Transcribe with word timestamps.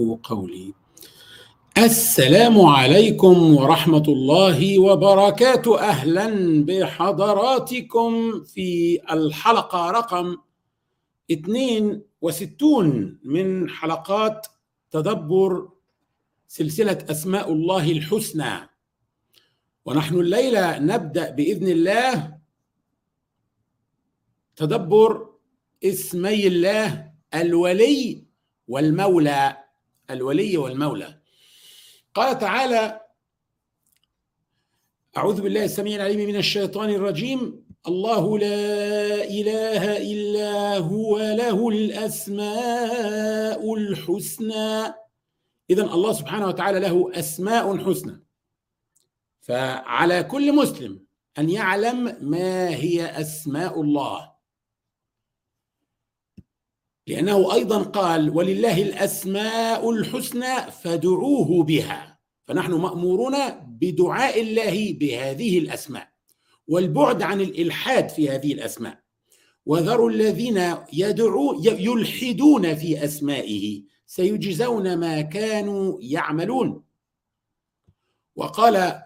يفقه 0.00 0.18
قولي. 0.22 0.74
السلام 1.78 2.60
عليكم 2.60 3.56
ورحمة 3.56 4.04
الله 4.08 4.78
وبركاته. 4.78 5.80
أهلا 5.80 6.26
بحضراتكم 6.64 8.42
في 8.44 8.98
الحلقة 9.12 9.90
رقم 9.90 10.36
62 11.30 13.18
من 13.24 13.68
حلقات 13.70 14.46
تدبر 14.90 15.68
سلسلة 16.48 16.98
أسماء 17.10 17.52
الله 17.52 17.92
الحسنى. 17.92 18.68
ونحن 19.84 20.14
الليلة 20.14 20.78
نبدأ 20.78 21.30
بإذن 21.30 21.68
الله 21.68 22.38
تدبر 24.56 25.26
اسمي 25.84 26.46
الله 26.46 27.12
الولي 27.34 28.24
والمولى 28.68 29.61
الولي 30.10 30.56
والمولى. 30.56 31.18
قال 32.14 32.38
تعالى 32.38 33.00
أعوذ 35.16 35.40
بالله 35.40 35.64
السميع 35.64 35.96
العليم 35.96 36.28
من 36.28 36.36
الشيطان 36.36 36.90
الرجيم. 36.90 37.64
الله 37.88 38.38
لا 38.38 39.24
إله 39.24 39.96
إلا 39.96 40.78
هو 40.78 41.18
له 41.18 41.68
الأسماء 41.68 43.74
الحسنى. 43.74 44.94
إذا 45.70 45.82
الله 45.82 46.12
سبحانه 46.12 46.46
وتعالى 46.46 46.80
له 46.80 47.10
أسماء 47.14 47.78
حسنى. 47.78 48.22
فعلى 49.40 50.22
كل 50.22 50.54
مسلم 50.54 51.04
أن 51.38 51.50
يعلم 51.50 52.16
ما 52.20 52.68
هي 52.68 53.20
أسماء 53.20 53.80
الله. 53.80 54.31
لأنه 57.06 57.54
أيضا 57.54 57.82
قال 57.82 58.30
ولله 58.30 58.82
الأسماء 58.82 59.90
الحسنى 59.90 60.70
فادعوه 60.82 61.62
بها. 61.64 62.18
فنحن 62.44 62.72
مأمورون 62.72 63.34
بدعاء 63.66 64.40
الله 64.40 64.92
بهذه 64.92 65.58
الأسماء. 65.58 66.08
والبعد 66.68 67.22
عن 67.22 67.40
الإلحاد 67.40 68.08
في 68.08 68.30
هذه 68.30 68.52
الأسماء. 68.52 69.02
وذروا 69.66 70.10
الذين 70.10 70.76
يدعو 70.92 71.62
يلحدون 71.64 72.74
في 72.74 73.04
أسمائه. 73.04 73.82
سيجزون 74.06 74.96
ما 74.96 75.20
كانوا 75.20 75.98
يعملون. 76.00 76.82
وقال 78.36 79.02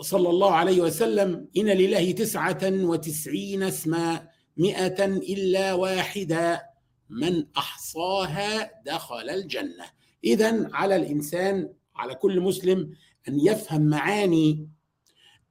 صلى 0.00 0.30
الله 0.30 0.52
عليه 0.52 0.80
وسلم 0.80 1.48
إن 1.56 1.66
لله 1.66 2.10
تسعة 2.12 2.60
وتسعين 2.62 3.62
اسما 3.62 4.28
مئة 4.56 5.04
إلا 5.04 5.72
واحدة 5.72 6.71
من 7.12 7.46
أحصاها 7.56 8.82
دخل 8.86 9.30
الجنة. 9.30 9.84
اذا 10.24 10.70
على 10.72 10.96
الإنسان 10.96 11.72
على 11.96 12.14
كل 12.14 12.40
مسلم 12.40 12.94
أن 13.28 13.40
يفهم 13.40 13.82
معاني 13.82 14.68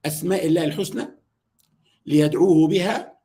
أسماء 0.05 0.47
الله 0.47 0.63
الحسنى 0.63 1.07
ليدعوه 2.05 2.67
بها 2.67 3.17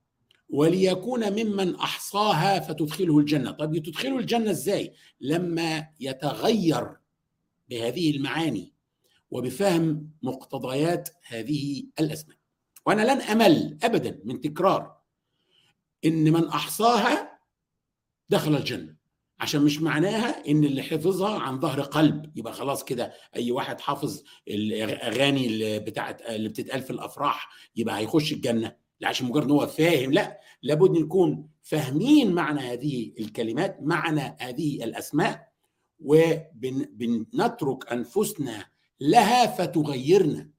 وليكون 0.50 1.32
ممن 1.32 1.74
أحصاها 1.74 2.60
فتدخله 2.60 3.18
الجنة. 3.18 3.50
طيب 3.50 3.82
تدخله 3.82 4.18
الجنة 4.18 4.50
إزاي؟ 4.50 4.92
لما 5.20 5.88
يتغير 6.00 6.96
بهذه 7.68 8.16
المعاني 8.16 8.72
وبفهم 9.30 10.10
مقتضيات 10.22 11.08
هذه 11.26 11.84
الأسماء. 12.00 12.36
وأنا 12.86 13.02
لن 13.02 13.20
أمل 13.20 13.78
ابدا 13.82 14.20
من 14.24 14.40
تكرار 14.40 14.96
إن 16.04 16.32
من 16.32 16.48
أحصاها 16.48 17.35
دخل 18.28 18.56
الجنة. 18.56 18.96
عشان 19.40 19.62
مش 19.62 19.80
معناها 19.82 20.48
إن 20.48 20.64
اللي 20.64 20.82
حفظها 20.82 21.38
عن 21.38 21.60
ظهر 21.60 21.80
قلب. 21.80 22.38
يبقى 22.38 22.52
خلاص 22.52 22.84
كده 22.84 23.12
أي 23.36 23.50
واحد 23.50 23.80
حافظ 23.80 24.22
الأغاني 24.48 25.46
اللي 25.46 25.78
بتاعت 25.78 26.22
اللي 26.22 26.48
بتتقال 26.48 26.82
في 26.82 26.90
الأفراح 26.90 27.48
يبقى 27.76 27.98
هيخش 27.98 28.32
الجنة. 28.32 28.76
لا 29.00 29.08
عشان 29.08 29.26
مجرد 29.26 29.44
إن 29.44 29.50
هو 29.50 29.66
فاهم 29.66 30.12
لا. 30.12 30.40
لابد 30.62 30.90
نكون 30.98 31.48
فاهمين 31.62 32.32
معنى 32.32 32.60
هذه 32.60 33.12
الكلمات 33.20 33.78
معنى 33.82 34.36
هذه 34.40 34.84
الأسماء 34.84 35.48
وبنترك 36.00 37.92
أنفسنا 37.92 38.66
لها 39.00 39.46
فتغيرنا. 39.46 40.50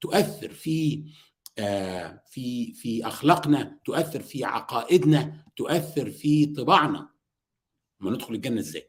تؤثر 0.00 0.50
في 0.50 1.04
في 2.26 2.74
في 2.74 3.06
أخلاقنا 3.06 3.78
تؤثر 3.84 4.22
في 4.22 4.44
عقائدنا 4.44 5.44
تؤثر 5.56 6.10
في 6.10 6.46
طباعنا. 6.46 7.10
ما 8.00 8.10
ندخل 8.10 8.34
الجنة 8.34 8.60
إزاي؟ 8.60 8.88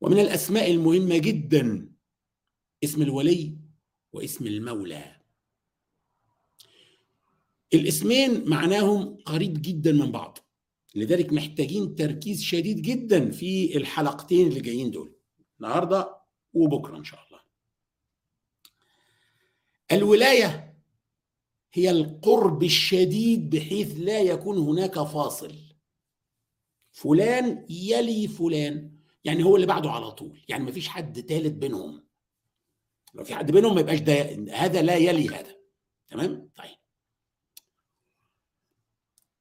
ومن 0.00 0.18
الأسماء 0.18 0.70
المهمة 0.70 1.18
جدا 1.18 1.92
اسم 2.84 3.02
الولي 3.02 3.56
واسم 4.12 4.46
المولى. 4.46 5.20
الاسمين 7.74 8.48
معناهم 8.48 9.16
قريب 9.16 9.62
جدا 9.62 9.92
من 9.92 10.12
بعض 10.12 10.38
لذلك 10.94 11.32
محتاجين 11.32 11.94
تركيز 11.94 12.42
شديد 12.42 12.82
جدا 12.82 13.30
في 13.30 13.76
الحلقتين 13.76 14.48
اللي 14.48 14.60
جايين 14.60 14.90
دول 14.90 15.14
النهارده 15.60 16.16
وبكرة 16.52 16.96
إن 16.96 17.04
شاء 17.04 17.26
الله. 17.26 17.40
الولاية 19.92 20.73
هي 21.76 21.90
القرب 21.90 22.62
الشديد 22.62 23.50
بحيث 23.50 23.94
لا 23.98 24.20
يكون 24.20 24.58
هناك 24.58 24.94
فاصل. 24.94 25.54
فلان 26.92 27.66
يلي 27.70 28.28
فلان. 28.28 28.90
يعني 29.24 29.44
هو 29.44 29.56
اللي 29.56 29.66
بعده 29.66 29.90
على 29.90 30.10
طول. 30.10 30.40
يعني 30.48 30.64
ما 30.64 30.72
فيش 30.72 30.88
حد 30.88 31.20
ثالث 31.20 31.52
بينهم. 31.52 32.04
لو 33.14 33.24
في 33.24 33.34
حد 33.34 33.50
بينهم 33.50 33.74
ما 33.74 33.80
يبقاش 33.80 34.00
ده 34.00 34.46
هذا 34.52 34.82
لا 34.82 34.96
يلي 34.96 35.28
هذا. 35.28 35.56
تمام؟ 36.08 36.50
طيب. 36.56 36.76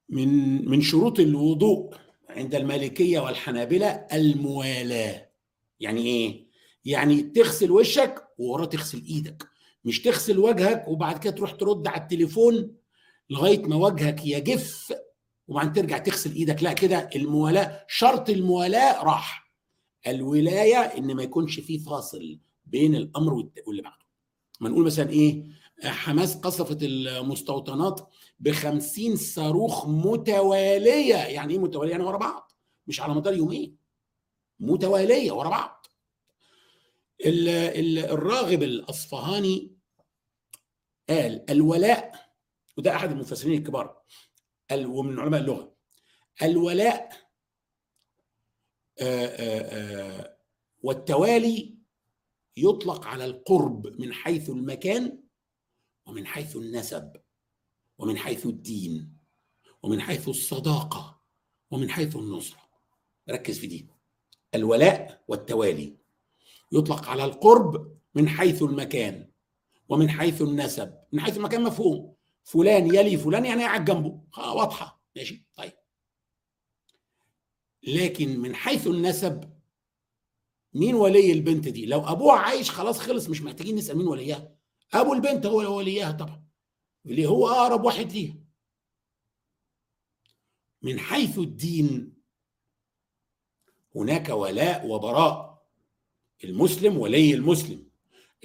من 0.10 0.30
من 0.70 0.82
شروط 0.82 1.20
الوضوء 1.20 1.96
عند 2.30 2.56
المالكية 2.56 3.20
والحنابلة 3.20 4.08
الموالاة. 4.14 5.30
يعني 5.80 6.02
إيه؟ 6.02 6.48
يعني 6.86 7.22
تغسل 7.22 7.72
وشك 7.72 8.28
ووراه 8.38 8.66
تغسل 8.66 9.06
إيدك. 9.06 9.53
مش 9.86 10.02
تغسل 10.02 10.40
وجهك 10.40 10.88
وبعد 10.88 11.20
كده 11.20 11.34
تروح 11.34 11.52
ترد 11.52 11.88
على 11.88 12.02
التليفون 12.02 12.76
لغاية 13.30 13.62
ما 13.62 13.76
وجهك 13.76 14.26
يجف 14.26 14.94
وبعدين 15.48 15.74
ترجع 15.74 15.98
تغسل 15.98 16.36
إيدك. 16.36 16.64
لا 16.64 16.74
كده 16.74 17.10
الموالاة 17.16 17.86
شرط 17.88 18.30
الموالاة 18.30 19.04
راح. 19.04 19.52
الولاية 20.08 20.78
إن 20.78 21.16
ما 21.16 21.24
يكونش 21.24 21.60
في 21.60 21.80
فاصل 21.80 22.40
بين 22.66 22.96
الأمر 22.96 23.34
واللي 23.68 23.82
بعده. 23.82 24.06
ما 24.60 24.70
نقول 24.70 24.86
مثلا 24.86 25.10
إيه؟ 25.10 25.44
حماس 25.84 26.38
قصفت 26.38 26.78
المستوطنات 26.84 28.10
ب 28.40 28.52
50 28.52 29.16
صاروخ 29.16 29.88
متوالية. 29.88 31.16
يعني 31.16 31.54
إيه 31.54 31.60
متوالية؟ 31.60 31.92
يعني 31.92 32.04
ورا 32.04 32.18
بعض. 32.18 32.52
مش 32.88 33.02
على 33.02 33.14
مدار 33.14 33.34
يومين. 33.34 33.78
متوالية 34.60 35.32
ورا 35.32 35.50
بعض. 35.50 35.86
الراغب 37.26 38.64
الأصفهاني 38.64 39.72
قال 41.09 41.50
الولاء 41.52 42.34
وده 42.78 42.96
أحد 42.96 43.12
المفسرين 43.12 43.58
الكبار 43.58 44.03
ومن 44.74 45.19
علماء 45.19 45.41
اللغة. 45.41 45.75
الولاء 46.44 47.09
آآ 49.00 49.36
آآ 49.40 50.38
والتوالي 50.80 51.78
يطلق 52.58 53.06
على 53.06 53.25
القرب 53.25 53.88
من 54.02 54.14
حيث 54.14 54.50
المكان 54.50 55.24
ومن 56.06 56.25
حيث 56.28 56.56
النسب 56.56 57.22
ومن 57.97 58.18
حيث 58.18 58.46
الدين 58.46 59.18
ومن 59.84 60.02
حيث 60.02 60.30
الصداقة 60.30 61.22
ومن 61.72 61.90
حيث 61.90 62.16
النصرة. 62.16 62.70
ركز 63.30 63.59
في 63.59 63.68
دي. 63.68 63.88
الولاء 64.56 65.24
والتوالي 65.28 65.97
يطلق 66.72 67.05
على 67.08 67.26
القرب 67.26 67.97
من 68.16 68.29
حيث 68.29 68.61
المكان 68.64 69.32
ومن 69.90 70.09
حيث 70.09 70.41
النسب 70.41 71.00
من 71.12 71.20
حيث 71.20 71.38
المكان 71.38 71.64
مفهوم. 71.64 72.16
فلان 72.44 72.96
يلي 72.96 73.18
فلان 73.18 73.46
يعني 73.46 73.64
قاعد 73.64 73.85
جنبه. 73.85 74.22
واضحة. 74.38 75.02
ماشي؟ 75.16 75.46
طيب. 75.56 75.74
لكن 77.84 78.40
من 78.40 78.56
حيث 78.56 78.88
النسب 78.88 79.53
مين 80.74 80.96
ولي 80.96 81.32
البنت 81.32 81.68
دي؟ 81.68 81.85
لو 81.85 82.00
أبوها 82.08 82.40
عايش 82.40 82.72
خلاص 82.72 83.00
خلص 83.00 83.30
مش 83.30 83.41
محتاجين 83.41 83.76
نسأل 83.76 83.97
مين 83.97 84.08
وليها. 84.08 84.56
أبو 84.94 85.14
البنت 85.14 85.46
هو 85.46 85.78
وليها 85.78 86.12
طبعا. 86.12 86.44
اللي 87.06 87.26
هو 87.26 87.47
أقرب 87.47 87.84
واحد 87.84 88.12
ليها. 88.12 88.36
من 90.82 91.00
حيث 91.00 91.38
الدين 91.40 92.14
هناك 93.96 94.29
ولاء 94.29 94.88
وبراء. 94.88 95.68
المسلم 96.44 96.97
ولي 96.97 97.34
المسلم. 97.34 97.92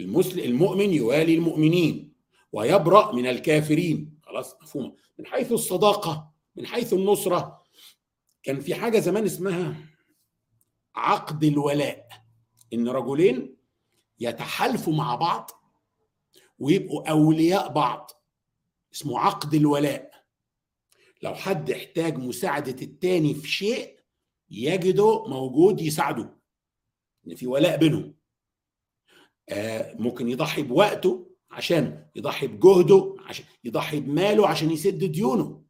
المسلم 0.00 0.44
المؤمن 0.44 0.92
يوالي 0.92 1.34
المؤمنين 1.34 2.14
ويبرأ 2.52 3.12
من 3.12 3.26
الكافرين. 3.26 4.18
خلاص 4.22 4.56
مفهومة 4.62 4.94
من 5.18 5.26
حيث 5.26 5.52
الصداقة 5.52 6.32
من 6.56 6.66
حيث 6.66 6.92
النصرة. 6.92 7.62
كان 8.42 8.60
في 8.60 8.74
حاجة 8.74 8.98
زمان 8.98 9.24
اسمها 9.24 9.76
عقد 10.94 11.44
الولاء 11.44 12.08
إن 12.72 12.88
رجلين 12.88 13.56
يتحالفوا 14.20 14.92
مع 14.92 15.14
بعض 15.14 15.50
ويبقوا 16.58 17.10
أولياء 17.10 17.72
بعض. 17.72 18.10
اسمه 18.94 19.18
عقد 19.18 19.54
الولاء. 19.54 20.10
لو 21.22 21.34
حد 21.34 21.70
احتاج 21.70 22.18
مساعدة 22.18 22.82
التاني 22.82 23.34
في 23.34 23.48
شيء 23.48 23.98
يجده 24.50 25.24
موجود 25.26 25.80
يساعده. 25.80 26.38
إن 27.26 27.34
في 27.34 27.46
ولاء 27.46 27.76
بينهم. 27.76 28.17
ممكن 29.94 30.28
يضحي 30.28 30.62
بوقته 30.62 31.28
عشان 31.50 32.10
يضحي 32.16 32.46
بجهده 32.46 33.16
عشان 33.20 33.44
يضحي 33.64 34.00
بماله 34.00 34.48
عشان 34.48 34.70
يسد 34.70 35.04
ديونه. 35.04 35.64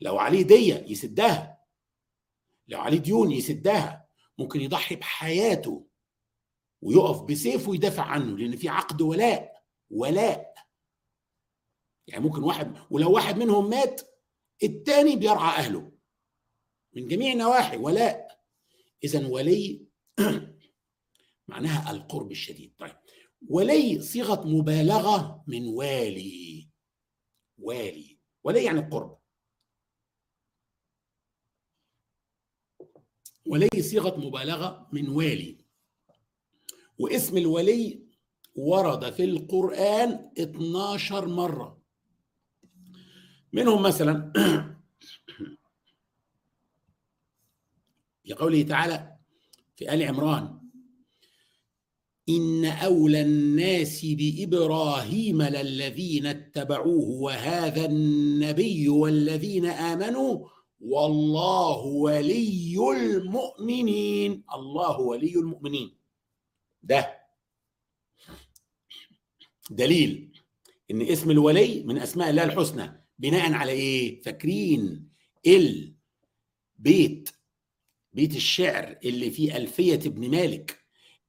لو 0.00 0.18
عليه 0.18 0.42
دية 0.42 0.84
يسدها. 0.88 1.58
لو 2.68 2.80
عليه 2.80 2.98
ديون 2.98 3.32
يسدها. 3.32 4.08
ممكن 4.38 4.60
يضحي 4.60 4.96
بحياته 4.96 5.86
ويقف 6.82 7.22
بسيفه 7.22 7.70
ويدافع 7.70 8.02
عنه 8.02 8.38
لأن 8.38 8.56
في 8.56 8.68
عقد 8.68 9.02
ولاء 9.02 9.64
ولاء. 9.90 10.54
يعني 12.06 12.24
ممكن 12.24 12.42
واحد 12.42 12.76
ولو 12.90 13.12
واحد 13.12 13.38
منهم 13.38 13.70
مات 13.70 14.00
التاني 14.62 15.16
بيرعى 15.16 15.58
أهله 15.58 15.92
من 16.92 17.08
جميع 17.08 17.32
النواحي 17.32 17.76
ولاء. 17.76 18.44
اذا 19.04 19.26
ولي 19.26 19.86
معناها 21.48 21.90
القرب 21.90 22.30
الشديد. 22.30 22.74
طيب 22.78 22.96
ولي 23.48 24.00
صيغة 24.00 24.48
مبالغة 24.48 25.44
من 25.46 25.66
والي. 25.66 26.68
والي. 27.58 28.18
ولي 28.44 28.64
يعني 28.64 28.80
القرب. 28.80 29.18
ولي 33.46 33.68
صيغة 33.82 34.16
مبالغة 34.16 34.88
من 34.92 35.08
والي. 35.08 35.64
واسم 36.98 37.36
الولي 37.36 38.04
ورد 38.54 39.12
في 39.12 39.24
القرآن 39.24 40.30
12 40.38 41.28
مرة. 41.28 41.82
منهم 43.52 43.82
مثلا 43.82 44.32
في 48.24 48.32
قوله 48.32 48.62
تعالى 48.62 49.16
في 49.76 49.94
آل 49.94 50.02
عمران 50.02 50.63
إن 52.28 52.64
أولى 52.64 53.20
الناس 53.22 54.04
بإبراهيم 54.04 55.42
للذين 55.42 56.26
اتبعوه 56.26 57.08
وهذا 57.10 57.84
النبي 57.86 58.88
والذين 58.88 59.66
آمنوا 59.66 60.48
والله 60.80 61.78
ولي 61.78 62.76
المؤمنين. 62.96 64.44
الله 64.54 65.00
ولي 65.00 65.34
المؤمنين. 65.34 65.96
ده 66.82 67.18
دليل 69.70 70.42
إن 70.90 71.02
اسم 71.02 71.30
الولي 71.30 71.82
من 71.82 71.98
أسماء 71.98 72.30
الله 72.30 72.44
الحسنى 72.44 73.04
بناء 73.18 73.52
على 73.52 73.72
إيه؟ 73.72 74.22
فاكرين. 74.22 75.08
البيت 75.46 77.30
بيت 78.12 78.36
الشعر 78.36 78.98
اللي 79.04 79.30
فيه 79.30 79.56
ألفية 79.56 79.94
ابن 79.94 80.30
مالك. 80.30 80.83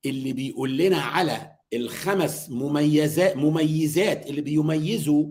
اللي 0.05 0.33
بيقول 0.33 0.77
لنا 0.77 0.97
على 0.97 1.55
الخمس 1.73 2.49
مميزات 2.49 3.37
مميزات 3.37 4.29
اللي 4.29 4.41
بيميزوا 4.41 5.25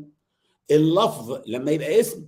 اللفظ 0.70 1.42
لما 1.46 1.70
يبقى 1.70 2.00
اسم. 2.00 2.26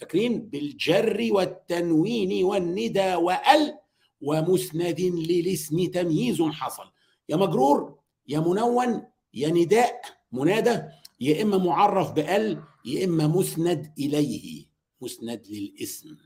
فاكرين؟ 0.00 0.42
بالجر 0.48 1.28
والتنوين 1.30 2.44
والندى 2.44 3.14
وأل 3.14 3.78
ومسند 4.20 5.00
للاسم 5.00 5.84
تمييز 5.86 6.42
حصل. 6.42 6.90
يا 7.28 7.36
مجرور 7.36 7.98
يا 8.28 8.40
منون 8.40 9.02
يا 9.34 9.48
نداء 9.48 10.02
منادى 10.32 10.82
يا 11.20 11.42
إما 11.42 11.58
معرف 11.58 12.12
بأل 12.12 12.62
يا 12.84 13.04
إما 13.04 13.26
مسند 13.26 13.92
إليه. 13.98 14.66
مسند 15.00 15.46
للاسم. 15.50 16.16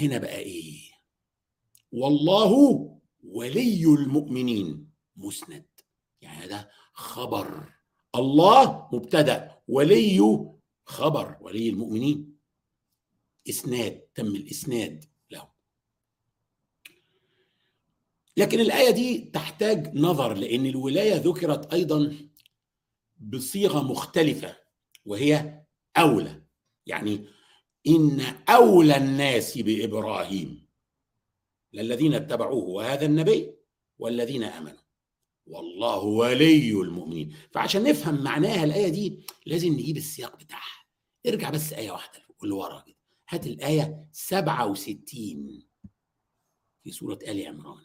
هنا 0.00 0.18
بقى 0.18 0.38
إيه؟ 0.38 0.80
والله 1.92 2.90
ولي 3.24 3.84
المؤمنين. 3.84 4.90
مسند. 5.16 5.66
يعني 6.20 6.46
ده 6.48 6.70
خبر. 6.92 7.72
الله 8.14 8.88
مبتدأ. 8.92 9.58
ولي 9.68 10.46
خبر. 10.86 11.36
ولي 11.40 11.68
المؤمنين. 11.68 12.38
إسناد. 13.48 14.00
تم 14.14 14.26
الإسناد 14.26 15.04
له 15.30 15.48
لكن 18.36 18.60
الآية 18.60 18.90
دي 18.90 19.18
تحتاج 19.18 19.96
نظر 19.96 20.34
لأن 20.34 20.66
الولاية 20.66 21.14
ذكرت 21.14 21.72
أيضا 21.74 22.16
بصيغة 23.18 23.82
مختلفة 23.82 24.56
وهي 25.04 25.62
أولى. 25.96 26.42
يعني 26.86 27.26
إن 27.86 28.20
أولى 28.48 28.96
الناس 28.96 29.58
بإبراهيم. 29.58 30.63
للذين 31.74 32.14
اتبعوه 32.14 32.64
وهذا 32.64 33.06
النبي 33.06 33.54
والذين 33.98 34.42
آمنوا. 34.42 34.84
والله 35.46 35.98
ولي 35.98 36.70
المؤمنين. 36.70 37.36
فعشان 37.52 37.82
نفهم 37.82 38.24
معناها 38.24 38.64
الآية 38.64 38.88
دي 38.88 39.26
لازم 39.46 39.72
نجيب 39.72 39.96
السياق 39.96 40.36
بتاعها. 40.36 40.84
ارجع 41.26 41.50
بس 41.50 41.72
آية 41.72 41.90
واحدة 41.90 42.22
لورا 42.42 42.80
كده. 42.86 42.96
هات 43.28 43.46
الآية 43.46 44.06
67 44.12 45.66
في 46.82 46.90
سورة 46.90 47.18
آل 47.28 47.46
عمران. 47.46 47.84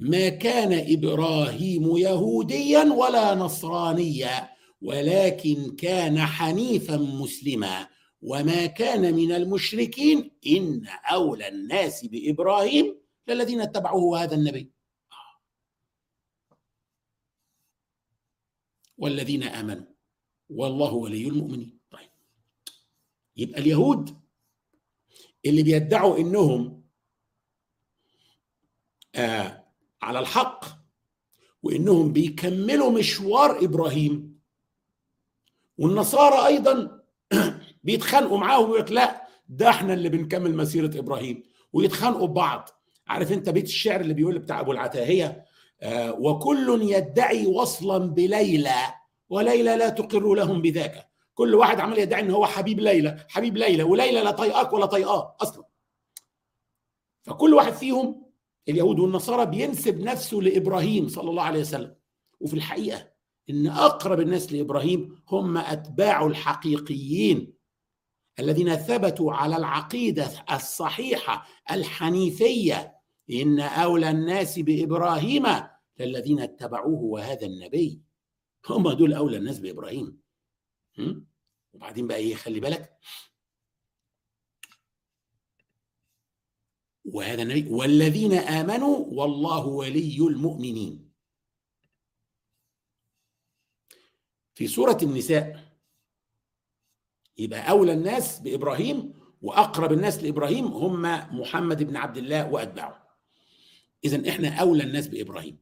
ما 0.00 0.28
كان 0.28 0.92
إبراهيم 0.92 1.96
يهوديا 1.96 2.82
ولا 2.82 3.34
نصرانيا 3.34 4.48
ولكن 4.82 5.76
كان 5.76 6.20
حنيفا 6.20 6.96
مسلما. 6.96 7.88
وما 8.24 8.66
كان 8.66 9.14
من 9.14 9.32
المشركين 9.32 10.30
ان 10.46 10.86
اولى 10.86 11.48
الناس 11.48 12.04
بابراهيم 12.04 13.00
للذين 13.28 13.60
اتبعوه 13.60 14.22
هذا 14.22 14.34
النبي. 14.34 14.72
والذين 18.98 19.42
امنوا. 19.42 19.86
والله 20.50 20.94
ولي 20.94 21.28
المؤمنين. 21.28 21.78
طيب. 21.90 22.08
يبقى 23.36 23.60
اليهود 23.60 24.20
اللي 25.46 25.62
بيدعوا 25.62 26.18
إنهم 26.18 26.84
آه 29.14 29.64
على 30.02 30.18
الحق 30.18 30.64
وإنهم 31.62 32.12
بيكملوا 32.12 32.90
مشوار 32.90 33.64
إبراهيم. 33.64 34.40
والنصارى 35.78 36.46
أيضا 36.46 37.04
بيتخانقوا 37.84 38.38
معاهم 38.38 38.64
ويقول 38.64 38.80
لك 38.80 38.92
لا 38.92 39.26
ده 39.48 39.70
إحنا 39.70 39.94
اللي 39.94 40.08
بنكمل 40.08 40.56
مسيرة 40.56 40.98
إبراهيم. 40.98 41.42
ويتخانقوا 41.72 42.26
ببعض. 42.26 42.68
عارف 43.06 43.32
انت 43.32 43.48
بيت 43.48 43.64
الشعر 43.64 44.00
اللي 44.00 44.14
بيقول 44.14 44.38
بتاع 44.38 44.60
أبو 44.60 44.72
العتاهية؟ 44.72 45.44
آه 45.82 46.12
وكل 46.12 46.78
يدعي 46.82 47.46
وصلا 47.46 47.98
بليلى 47.98 48.74
وليلى 49.28 49.76
لا 49.76 49.88
تقر 49.88 50.34
لهم 50.34 50.62
بذاك. 50.62 51.08
كل 51.34 51.54
واحد 51.54 51.80
عمال 51.80 51.98
يدعي 51.98 52.20
إن 52.20 52.30
هو 52.30 52.46
حبيب 52.46 52.80
ليلى 52.80 53.26
حبيب 53.28 53.56
ليلى 53.56 53.82
وليلى 53.82 54.20
لا 54.20 54.30
طايقاك 54.30 54.72
ولا 54.72 54.86
طايقاه 54.86 55.36
أصلا. 55.40 55.64
فكل 57.22 57.54
واحد 57.54 57.72
فيهم 57.72 58.24
اليهود 58.68 58.98
والنصارى 58.98 59.46
بينسب 59.46 60.00
نفسه 60.00 60.36
لإبراهيم 60.36 61.08
صلى 61.08 61.30
الله 61.30 61.42
عليه 61.42 61.60
وسلم. 61.60 61.94
وفي 62.40 62.54
الحقيقة 62.54 63.08
إن 63.50 63.66
أقرب 63.66 64.20
الناس 64.20 64.52
لإبراهيم 64.52 65.22
هم 65.28 65.56
اتباعه 65.56 66.26
الحقيقيين. 66.26 67.54
الذين 68.38 68.76
ثبتوا 68.76 69.32
على 69.32 69.56
العقيدة 69.56 70.44
الصحيحة 70.52 71.46
الحنيفية 71.70 73.00
إن 73.30 73.60
أولى 73.60 74.10
الناس 74.10 74.58
بإبراهيم 74.58 75.46
للذين 75.98 76.40
اتبعوه 76.40 77.02
وهذا 77.02 77.46
النبي. 77.46 78.02
هم 78.68 78.90
دول 78.90 79.14
أولى 79.14 79.36
الناس 79.36 79.58
بإبراهيم. 79.58 80.20
وبعدين 81.72 82.06
بقى 82.06 82.16
إيه؟ 82.16 82.34
خلي 82.34 82.60
بالك. 82.60 82.98
وهذا 87.04 87.42
النبي 87.42 87.68
والذين 87.68 88.32
آمنوا 88.32 89.06
والله 89.08 89.66
ولي 89.66 90.18
المؤمنين. 90.18 91.12
في 94.54 94.66
سورة 94.66 94.98
النساء 95.02 95.63
يبقى 97.44 97.70
أولى 97.70 97.92
الناس 97.92 98.40
بإبراهيم 98.40 99.12
وأقرب 99.42 99.92
الناس 99.92 100.22
لإبراهيم 100.22 100.66
هم 100.66 101.02
محمد 101.40 101.82
بن 101.82 101.96
عبد 101.96 102.16
الله 102.16 102.50
وأتباعه. 102.50 103.08
اذا 104.04 104.28
إحنا 104.28 104.48
أولى 104.48 104.84
الناس 104.84 105.08
بإبراهيم. 105.08 105.58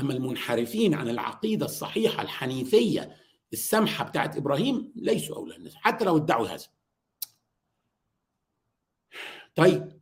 أما 0.00 0.12
المنحرفين 0.12 0.94
عن 0.94 1.08
العقيدة 1.08 1.66
الصحيحة 1.66 2.22
الحنيفية 2.22 3.16
السمحة 3.52 4.04
بتاعت 4.04 4.36
إبراهيم 4.36 4.92
ليسوا 4.96 5.36
أولى 5.36 5.56
الناس 5.56 5.74
حتى 5.74 6.04
لو 6.04 6.16
ادعوا 6.16 6.48
هذا. 6.48 6.64
طيب 9.54 10.00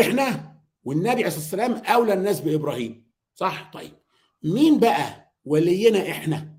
إحنا 0.00 0.56
والنبي 0.84 1.08
عليه 1.10 1.26
الصلاة 1.26 1.66
والسلام 1.68 1.94
أولى 1.96 2.12
الناس 2.12 2.40
بإبراهيم 2.40 3.10
صح؟ 3.34 3.70
طيب 3.72 3.92
مين 4.42 4.80
بقى 4.80 5.32
ولينا 5.44 6.10
إحنا 6.10 6.58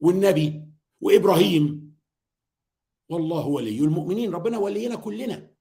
والنبي 0.00 0.62
وإبراهيم؟ 1.00 1.81
والله 3.12 3.46
ولي 3.46 3.78
المؤمنين 3.78 4.34
ربنا 4.34 4.58
ولينا 4.58 4.96
كلنا. 4.96 5.54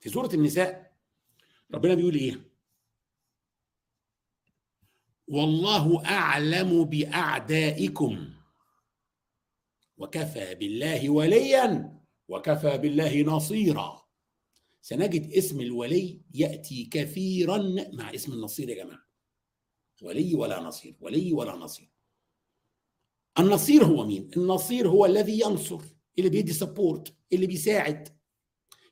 في 0.00 0.08
سورة 0.10 0.34
النساء 0.34 0.96
ربنا 1.74 1.94
بيقول 1.94 2.14
إيه؟ 2.14 2.50
والله 5.28 6.04
أعلم 6.06 6.84
بأعدائكم. 6.84 8.34
وكفى 9.96 10.54
بالله 10.54 11.10
وليا 11.10 12.00
وكفى 12.28 12.78
بالله 12.78 13.22
نصيرا. 13.22 14.04
سنجد 14.80 15.32
اسم 15.32 15.60
الولي 15.60 16.22
يأتي 16.34 16.84
كثيرا. 16.84 17.58
مع 17.92 18.14
اسم 18.14 18.32
النصير 18.32 18.68
يا 18.68 18.84
جماعة. 18.84 19.06
ولي 20.02 20.34
ولا 20.34 20.60
نصير 20.60 20.96
ولي 21.00 21.32
ولا 21.32 21.56
نصير. 21.56 21.93
النصير 23.38 23.84
هو 23.84 24.06
مين؟ 24.06 24.30
النصير 24.36 24.88
هو 24.88 25.06
الذي 25.06 25.40
ينصر 25.40 25.80
اللي 26.18 26.30
بيدي 26.30 26.52
سبورت 26.52 27.14
اللي 27.32 27.46
بيساعد. 27.46 28.08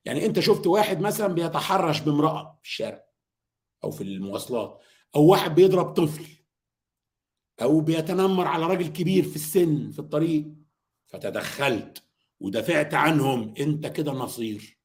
يعني 0.04 0.26
انت 0.26 0.40
شفت 0.40 0.66
واحد 0.66 1.00
مثلا 1.00 1.26
بيتحرش 1.26 2.00
بامرأة 2.00 2.58
في 2.62 2.68
الشارع 2.68 3.04
أو 3.84 3.90
في 3.90 4.04
المواصلات 4.04 4.80
أو 5.16 5.26
واحد 5.26 5.54
بيضرب 5.54 5.94
طفل 5.94 6.26
أو 7.62 7.80
بيتنمر 7.80 8.46
على 8.46 8.66
راجل 8.66 8.86
كبير 8.86 9.24
في 9.24 9.36
السن 9.36 9.90
في 9.90 9.98
الطريق. 9.98 10.52
فتدخلت 11.06 12.02
ودافعت 12.40 12.94
عنهم 12.94 13.54
أنت 13.60 13.86
كده 13.86 14.12
نصير. 14.12 14.78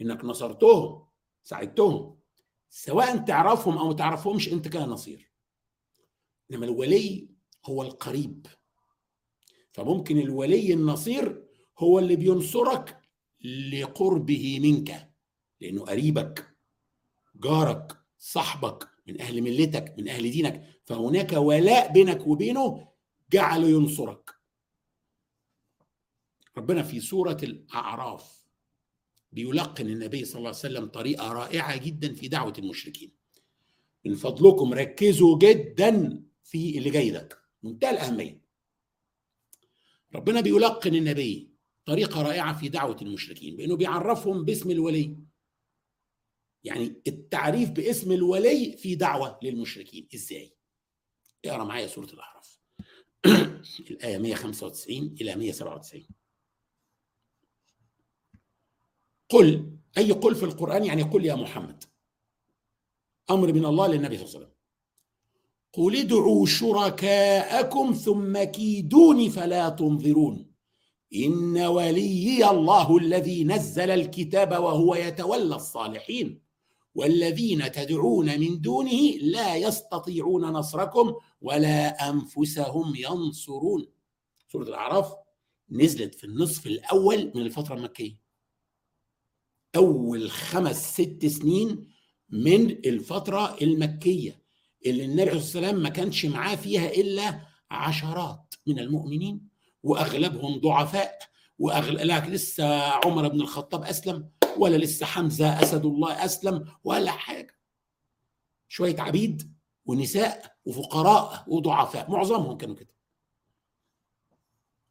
إنك 0.00 0.24
نصرتهم 0.24 1.06
ساعدتهم. 1.44 2.18
سواء 2.70 3.16
تعرفهم 3.16 3.78
أو 3.78 3.88
ما 3.88 3.94
تعرفهمش 3.94 4.52
أنت 4.52 4.68
كده 4.68 4.86
نصير. 4.86 5.32
إنما 6.50 6.64
الولي 6.66 7.28
هو 7.66 7.82
القريب. 7.82 8.46
فممكن 9.76 10.18
الولي 10.18 10.72
النصير 10.72 11.44
هو 11.78 11.98
اللي 11.98 12.16
بينصرك 12.16 13.00
لقربه 13.44 14.60
منك 14.62 15.10
لأنه 15.60 15.84
قريبك 15.84 16.56
جارك 17.34 17.96
صاحبك 18.18 18.88
من 19.06 19.20
أهل 19.20 19.42
ملتك 19.42 19.94
من 19.98 20.08
أهل 20.08 20.30
دينك. 20.30 20.80
فهناك 20.84 21.32
ولاء 21.32 21.92
بينك 21.92 22.26
وبينه 22.26 22.88
جعله 23.32 23.68
ينصرك. 23.68 24.30
ربنا 26.56 26.82
في 26.82 27.00
سورة 27.00 27.38
الأعراف 27.42 28.44
بيلقن 29.32 29.86
النبي 29.86 30.24
صلى 30.24 30.38
الله 30.38 30.48
عليه 30.48 30.58
وسلم 30.58 30.86
طريقة 30.86 31.32
رائعة 31.32 31.76
جدا 31.76 32.14
في 32.14 32.28
دعوة 32.28 32.54
المشركين. 32.58 33.12
من 34.04 34.14
فضلكم 34.14 34.74
ركزوا 34.74 35.38
جدا 35.38 36.22
في 36.44 36.78
اللي 36.78 36.90
جاي 36.90 37.10
ده. 37.10 37.28
منتهى 37.62 37.90
الأهمية. 37.90 38.45
ربنا 40.16 40.40
بيلقن 40.40 40.94
النبي 40.94 41.50
طريقة 41.86 42.22
رائعة 42.22 42.58
في 42.58 42.68
دعوة 42.68 42.96
المشركين 43.02 43.56
بأنه 43.56 43.76
بيعرفهم 43.76 44.44
باسم 44.44 44.70
الولي. 44.70 45.16
يعني 46.64 47.02
التعريف 47.06 47.70
باسم 47.70 48.12
الولي 48.12 48.76
في 48.76 48.94
دعوة 48.94 49.38
للمشركين. 49.42 50.08
إزاي؟ 50.14 50.56
اقرأ 51.44 51.64
معايا 51.64 51.86
سورة 51.86 52.06
الاعراف 52.06 52.58
الآية 53.90 54.18
195 54.18 55.16
إلى 55.20 55.36
197 55.36 56.06
قل 59.28 59.78
أي 59.98 60.12
قل 60.12 60.34
في 60.34 60.44
القرآن 60.44 60.84
يعني 60.84 61.02
قل 61.02 61.24
يا 61.24 61.34
محمد. 61.34 61.84
أمر 63.30 63.52
من 63.52 63.64
الله 63.64 63.86
للنبي 63.86 64.16
صلى 64.16 64.26
الله 64.26 64.36
عليه 64.36 64.46
وسلم. 64.46 64.55
قل 65.76 65.96
ادعوا 65.96 66.46
شركاءكم 66.46 67.92
ثم 67.92 68.42
كيدوني 68.42 69.30
فلا 69.30 69.68
تنظرون 69.68 70.52
ان 71.14 71.58
وليي 71.58 72.50
الله 72.50 72.96
الذي 72.96 73.44
نزل 73.44 73.90
الكتاب 73.90 74.50
وهو 74.50 74.94
يتولى 74.94 75.54
الصالحين 75.54 76.42
والذين 76.94 77.72
تدعون 77.72 78.40
من 78.40 78.60
دونه 78.60 79.10
لا 79.20 79.56
يستطيعون 79.56 80.42
نصركم 80.42 81.14
ولا 81.40 82.10
انفسهم 82.10 82.94
ينصرون 82.96 83.86
سورة 84.48 84.64
الأعراف 84.64 85.14
نزلت 85.70 86.14
في 86.14 86.24
النصف 86.24 86.66
الأول 86.66 87.32
من 87.34 87.42
الفترة 87.42 87.74
المكية. 87.74 88.20
أول 89.76 90.30
خمس 90.30 91.00
ست 91.00 91.26
سنين 91.26 91.88
من 92.30 92.70
الفترة 92.70 93.56
المكية. 93.62 94.45
اللي 94.86 95.04
النبي 95.04 95.22
عليه 95.22 95.32
الصلاة 95.32 95.62
والسلام 95.62 95.82
ما 95.82 95.88
كانش 95.88 96.26
معاه 96.26 96.54
فيها 96.54 96.90
إلا 96.90 97.40
عشرات 97.70 98.54
من 98.66 98.78
المؤمنين 98.78 99.48
وأغلبهم 99.82 100.60
ضعفاء 100.60 101.18
واغلب 101.58 102.00
لكن 102.00 102.30
لسه 102.32 102.82
عمر 102.82 103.28
بن 103.28 103.40
الخطاب 103.40 103.82
أسلم 103.84 104.30
ولا 104.56 104.76
لسه 104.76 105.06
حمزة 105.06 105.62
أسد 105.62 105.84
الله 105.86 106.24
أسلم 106.24 106.68
ولا 106.84 107.10
حاجة. 107.10 107.56
شوية 108.68 109.00
عبيد 109.00 109.56
ونساء 109.86 110.56
وفقراء 110.64 111.44
وضعفاء 111.46 112.10
معظمهم 112.10 112.56
كانوا 112.56 112.74
كده. 112.76 112.94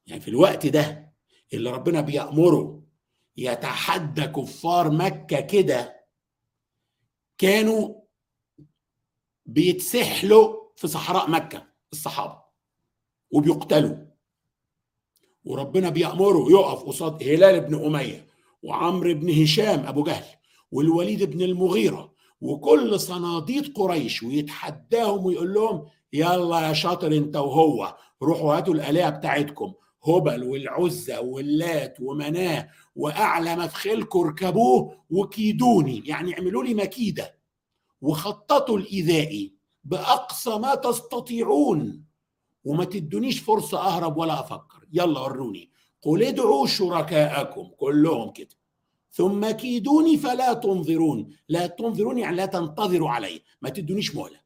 يعني 0.07 0.21
في 0.21 0.27
الوقت 0.27 0.65
ده 0.67 1.13
اللي 1.53 1.69
ربنا 1.71 2.01
بيأمره 2.01 2.83
يتحدى 3.37 4.27
كفار 4.27 4.91
مكة 4.91 5.39
كده 5.41 6.05
كانوا 7.37 8.04
بيتسحلوا 9.45 10.55
في 10.75 10.87
صحراء 10.87 11.29
مكة 11.29 11.63
الصحابة 11.93 12.37
وبيقتلوا. 13.31 13.95
وربنا 15.45 15.89
بيأمره 15.89 16.51
يقف 16.51 16.83
قصاد 16.83 17.23
هلال 17.23 17.61
بن 17.61 17.85
أمية 17.85 18.27
وعمرو 18.63 19.13
بن 19.13 19.41
هشام 19.43 19.85
أبو 19.85 20.03
جهل 20.03 20.23
والوليد 20.71 21.23
بن 21.23 21.41
المغيرة 21.41 22.13
وكل 22.41 22.99
صناديد 22.99 23.73
قريش 23.77 24.23
ويتحداهم 24.23 25.25
ويقول 25.25 25.53
لهم 25.53 25.85
يلا 26.13 26.67
يا 26.67 26.73
شاطر 26.73 27.11
انت 27.17 27.35
وهو 27.35 27.95
روحوا 28.23 28.57
هاتوا 28.57 28.73
الآلهة 28.73 29.09
بتاعتكم 29.09 29.73
هبل 30.07 30.43
والعزة 30.43 31.21
واللات 31.21 31.97
ومناة 32.01 32.69
وأعلى 32.95 33.55
مفخلكم 33.55 34.19
اركبوه 34.19 34.95
وكيدوني 35.09 36.03
يعني 36.05 36.33
اعملوا 36.33 36.63
لي 36.63 36.73
مكيدة. 36.73 37.35
وخططوا 38.05 38.77
الإيذائي 38.77 39.53
بأقصى 39.83 40.57
ما 40.57 40.75
تستطيعون. 40.75 42.05
وما 42.63 42.85
تدونيش 42.85 43.39
فرصة 43.39 43.79
أهرب 43.79 44.17
ولا 44.17 44.39
أفكر. 44.39 44.87
يلا 44.93 45.19
وروني. 45.19 45.71
قل 46.01 46.23
ادعوا 46.23 46.67
شركاءكم. 46.67 47.67
كلهم 47.77 48.31
كده. 48.31 48.55
ثم 49.11 49.51
كيدوني 49.51 50.17
فلا 50.17 50.53
تنظرون. 50.53 51.35
لا 51.49 51.67
تنظرون 51.67 52.17
يعني 52.17 52.35
لا 52.35 52.45
تنتظروا 52.45 53.09
علي. 53.09 53.41
ما 53.61 53.69
تدونيش 53.69 54.15
مهلة. 54.15 54.39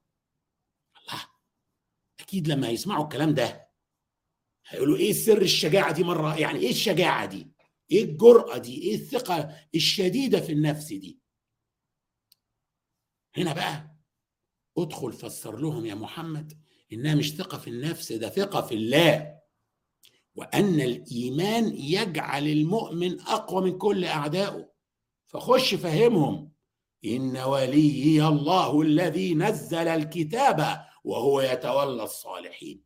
الله. 1.01 1.21
أكيد 2.19 2.47
لما 2.47 2.69
يسمعوا 2.69 3.03
الكلام 3.03 3.33
ده 3.33 3.69
هيقولوا 4.67 4.97
إيه 4.97 5.13
سر 5.13 5.41
الشجاعة 5.41 5.91
دي 5.91 6.03
مرة؟ 6.03 6.39
يعني 6.39 6.59
إيه 6.59 6.69
الشجاعة 6.69 7.25
دي؟ 7.25 7.47
إيه 7.91 8.03
الجرأة 8.03 8.57
دي؟ 8.57 8.81
إيه 8.81 8.95
الثقة 8.95 9.49
الشديدة 9.75 10.39
في 10.39 10.51
النفس 10.51 10.93
دي؟ 10.93 11.19
هنا 13.39 13.53
بقى 13.53 13.95
ادخل 14.77 15.13
فسر 15.13 15.57
لهم 15.57 15.85
يا 15.85 15.95
محمد 15.95 16.53
إنها 16.93 17.15
مش 17.15 17.35
ثقة 17.35 17.57
في 17.57 17.69
النفس 17.69 18.11
ده 18.11 18.29
ثقة 18.29 18.61
في 18.61 18.75
الله. 18.75 19.39
وأن 20.35 20.81
الإيمان 20.81 21.73
يجعل 21.77 22.47
المؤمن 22.47 23.19
أقوى 23.21 23.61
من 23.71 23.77
كل 23.77 24.05
اعدائه 24.05 24.69
فخش 25.27 25.75
فهمهم. 25.75 26.51
إن 27.05 27.37
وليي 27.37 28.27
الله 28.27 28.81
الذي 28.81 29.35
نزل 29.35 29.87
الكتاب 29.87 30.85
وهو 31.03 31.41
يتولى 31.41 32.03
الصالحين. 32.03 32.83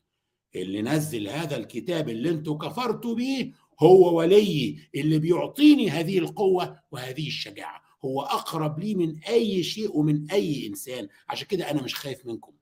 اللي 0.55 0.81
نزل 0.81 1.27
هذا 1.29 1.57
الكتاب 1.57 2.09
اللي 2.09 2.29
أنتوا 2.29 2.57
كفرتوا 2.57 3.15
بيه 3.15 3.51
هو 3.79 4.17
ولي 4.17 4.79
اللي 4.95 5.19
بيعطيني 5.19 5.89
هذه 5.89 6.19
القوة 6.19 6.79
وهذه 6.91 7.27
الشجاعة. 7.27 7.82
هو 8.05 8.21
أقرب 8.21 8.79
لي 8.79 8.95
من 8.95 9.19
أي 9.19 9.63
شيء 9.63 9.97
ومن 9.97 10.31
أي 10.31 10.67
إنسان. 10.67 11.07
عشان 11.29 11.47
كده 11.47 11.71
أنا 11.71 11.81
مش 11.81 11.95
خايف 11.95 12.25
منكم. 12.25 12.53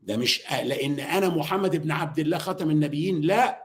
ده 0.00 0.16
مش 0.16 0.42
لأن 0.50 1.00
أنا 1.00 1.28
محمد 1.28 1.76
بن 1.76 1.90
عبد 1.90 2.18
الله 2.18 2.38
ختم 2.38 2.70
النبيين. 2.70 3.20
لا 3.20 3.64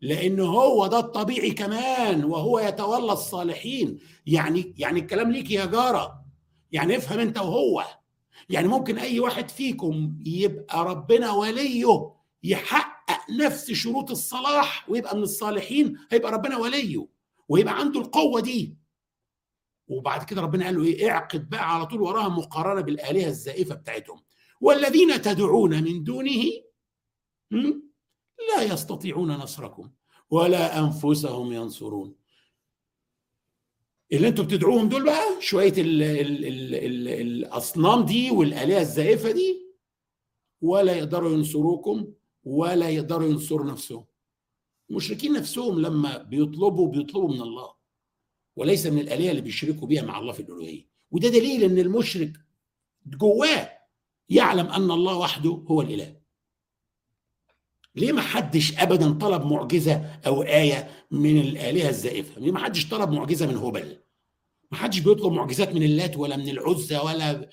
لأن 0.00 0.40
هو 0.40 0.86
ده 0.86 0.98
الطبيعي 0.98 1.50
كمان 1.50 2.24
وهو 2.24 2.58
يتولى 2.58 3.12
الصالحين. 3.12 3.98
يعني 4.26 4.74
يعني 4.78 5.00
الكلام 5.00 5.32
ليك 5.32 5.50
يا 5.50 5.66
جارة. 5.66 6.24
يعني 6.72 6.96
افهم 6.96 7.18
أنت 7.20 7.38
وهو. 7.38 7.84
يعني 8.50 8.68
ممكن 8.68 8.98
أي 8.98 9.20
واحد 9.20 9.48
فيكم 9.48 10.18
يبقى 10.26 10.84
ربنا 10.84 11.32
وليه 11.32 12.12
يحقق 12.44 13.30
نفس 13.30 13.72
شروط 13.72 14.10
الصلاح 14.10 14.90
ويبقى 14.90 15.16
من 15.16 15.22
الصالحين 15.22 15.98
هيبقى 16.10 16.32
ربنا 16.32 16.56
وليه 16.56 17.06
ويبقى 17.48 17.78
عنده 17.80 18.00
القوة 18.00 18.40
دي. 18.40 18.79
وبعد 19.90 20.24
كده 20.24 20.40
ربنا 20.42 20.64
قال 20.64 20.76
له 20.76 20.84
إيه؟ 20.84 21.10
اعقد 21.10 21.48
بقى 21.50 21.74
على 21.74 21.86
طول 21.86 22.00
وراها 22.00 22.28
مقارنه 22.28 22.80
بالآلهة 22.80 23.28
الزائفة 23.28 23.74
بتاعتهم. 23.74 24.22
والذين 24.60 25.22
تدعون 25.22 25.82
من 25.84 26.04
دونه 26.04 26.42
لا 28.56 28.62
يستطيعون 28.62 29.32
نصركم 29.32 29.90
ولا 30.30 30.78
أنفسهم 30.78 31.52
ينصرون. 31.52 32.14
اللي 34.12 34.28
أنتوا 34.28 34.44
بتدعوهم 34.44 34.88
دول 34.88 35.04
بقى 35.04 35.40
شوية 35.40 35.72
ال 35.78 36.02
ال 36.02 36.44
ال 36.46 36.74
ال 36.74 37.08
الأصنام 37.08 38.04
دي 38.04 38.30
والآلهة 38.30 38.80
الزائفة 38.80 39.30
دي 39.30 39.66
ولا 40.60 40.92
يقدروا 40.96 41.30
ينصروكم 41.30 42.12
ولا 42.44 42.88
يقدروا 42.88 43.28
ينصروا 43.28 43.66
نفسهم. 43.66 44.06
المشركين 44.90 45.32
نفسهم 45.32 45.80
لما 45.80 46.18
بيطلبوا 46.18 46.88
بيطلبوا 46.88 47.28
من 47.34 47.40
الله. 47.40 47.79
وليس 48.56 48.86
من 48.86 48.98
الآلهة 48.98 49.30
اللي 49.30 49.42
بيشركوا 49.42 49.88
بيها 49.88 50.02
مع 50.02 50.18
الله 50.18 50.32
في 50.32 50.40
الألوهية. 50.40 50.86
وده 51.10 51.28
دليل 51.28 51.64
إن 51.64 51.78
المشرك 51.78 52.32
جواه 53.06 53.70
يعلم 54.28 54.66
أن 54.66 54.90
الله 54.90 55.16
وحده 55.16 55.50
هو 55.50 55.82
الإله. 55.82 56.20
ليه 57.94 58.12
ما 58.12 58.20
حدش 58.20 58.78
ابدا 58.78 59.12
طلب 59.12 59.46
معجزة 59.46 60.20
أو 60.26 60.42
آية 60.42 61.06
من 61.10 61.40
الآلهة 61.40 61.88
الزائفة؟ 61.88 62.40
ليه 62.40 62.52
ما 62.52 62.58
حدش 62.58 62.88
طلب 62.88 63.10
معجزة 63.10 63.46
من 63.46 63.56
هبل؟ 63.56 63.98
ما 64.70 64.78
حدش 64.78 64.98
بيطلب 64.98 65.32
معجزات 65.32 65.74
من 65.74 65.82
اللات 65.82 66.16
ولا 66.16 66.36
من 66.36 66.48
العزى 66.48 66.98
ولا 66.98 67.50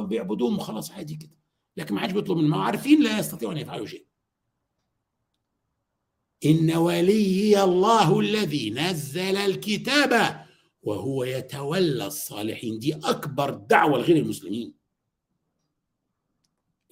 بيعبدوهم 0.00 0.58
وخلاص 0.58 0.90
عادي 0.90 1.16
كده. 1.16 1.38
لكن 1.76 1.94
ما 1.94 2.00
حدش 2.00 2.12
بيطلب 2.12 2.38
من 2.38 2.48
ما 2.48 2.62
عارفين 2.62 3.02
لا 3.02 3.18
يستطيعوا 3.18 3.52
أن 3.52 3.58
يفعلوا 3.58 3.86
شيء. 3.86 4.07
إن 6.46 6.76
ولي 6.76 7.64
الله 7.64 8.20
الذي 8.20 8.70
نزل 8.70 9.36
الكتاب 9.36 10.44
وهو 10.82 11.24
يتولى 11.24 12.06
الصالحين. 12.06 12.78
دي 12.78 12.94
أكبر 12.94 13.50
دعوة 13.50 13.98
لغير 13.98 14.16
المسلمين. 14.16 14.74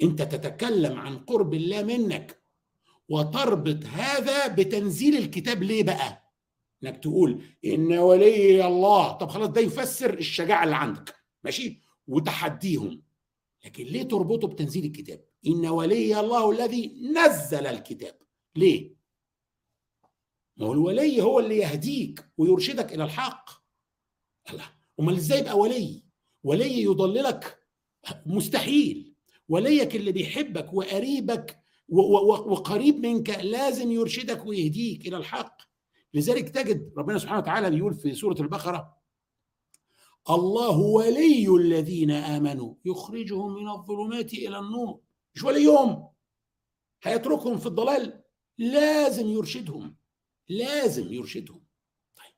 أنت 0.03 0.23
تتكلم 0.23 0.99
عن 0.99 1.19
قرب 1.19 1.55
الله 1.55 1.83
منك 1.83 2.43
وتربط 3.09 3.85
هذا 3.85 4.47
بتنزيل 4.47 5.17
الكتاب. 5.17 5.63
ليه 5.63 5.83
بقى؟ 5.83 6.33
إنك 6.85 6.97
تقول 6.97 7.43
إن 7.65 7.93
ولي 7.93 8.67
الله. 8.67 9.13
طب 9.13 9.29
خلاص 9.29 9.49
ده 9.49 9.61
يفسر 9.61 10.15
الشجاعة 10.15 10.65
اللي 10.65 10.77
عندك. 10.77 11.15
ماشي؟ 11.45 11.81
وتحديهم. 12.09 13.03
لكن 13.65 13.85
ليه 13.85 14.03
تربطه 14.03 14.49
بتنزيل 14.49 14.85
الكتاب؟ 14.85 15.25
إن 15.47 15.67
ولي 15.67 16.21
الله 16.21 16.51
الذي 16.51 16.97
نزل 17.15 17.67
الكتاب. 17.67 18.15
ليه؟ 18.57 18.96
ما 20.57 20.67
هو 20.67 20.73
الولي 20.73 21.23
هو 21.23 21.41
اللي 21.41 21.57
يهديك 21.57 22.25
ويرشدك 22.39 22.93
إلى 22.93 23.05
الحق. 23.05 23.51
الله 24.51 24.65
أمال 25.01 25.17
إزاي 25.17 25.39
يبقى 25.39 25.59
ولي؟ 25.59 26.05
ولي 26.45 26.83
يضللك؟ 26.83 27.59
مستحيل. 28.27 29.15
وليك 29.49 29.97
اللي 29.97 30.13
بيحبك 30.13 30.73
وقريبك 30.73 31.59
وقريب 31.89 33.07
منك 33.07 33.31
لازم 33.31 33.93
يرشدك 33.93 34.47
ويهديك 34.47 35.09
إلى 35.09 35.17
الحق. 35.17 35.63
لذلك 36.15 36.49
تجد 36.49 36.93
ربنا 36.99 37.19
سبحانه 37.19 37.41
وتعالى 37.41 37.71
بيقول 37.71 37.95
في 37.95 38.15
سورة 38.15 38.41
البقرة 38.41 38.97
الله 40.31 40.79
ولي 40.79 41.49
الذين 41.49 42.11
آمنوا 42.11 42.75
يخرجهم 42.85 43.55
من 43.55 43.69
الظلمات 43.69 44.35
إلى 44.35 44.59
النور. 44.59 45.01
مش 45.35 45.45
وليهم. 45.45 46.09
هيتركهم 47.03 47.59
في 47.59 47.67
الضلال؟ 47.67 48.23
لازم 48.59 49.27
يرشدهم. 49.27 49.97
لازم 50.49 51.13
يرشدهم. 51.13 51.67
طيب. 52.17 52.35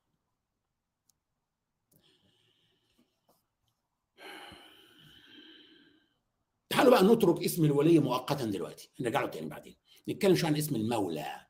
تعالوا 6.69 6.91
بقى 6.91 7.03
نترك 7.03 7.43
اسم 7.43 7.65
الولي 7.65 7.99
مؤقتا 7.99 8.45
دلوقتي. 8.45 8.91
نرجع 8.99 9.21
له 9.21 9.27
تاني 9.27 9.49
بعدين. 9.49 9.77
نتكلم 10.09 10.35
شوية 10.35 10.51
عن 10.51 10.57
اسم 10.57 10.75
المولى. 10.75 11.45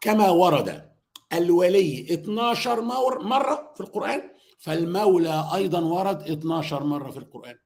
كما 0.00 0.30
ورد 0.30 0.92
الولي 1.32 2.14
12 2.14 2.80
مرة 3.20 3.72
في 3.74 3.80
القرآن 3.80 4.36
فالمولى 4.58 5.50
أيضا 5.54 5.80
ورد 5.80 6.22
12 6.30 6.84
مرة 6.84 7.10
في 7.10 7.18
القرآن. 7.18 7.58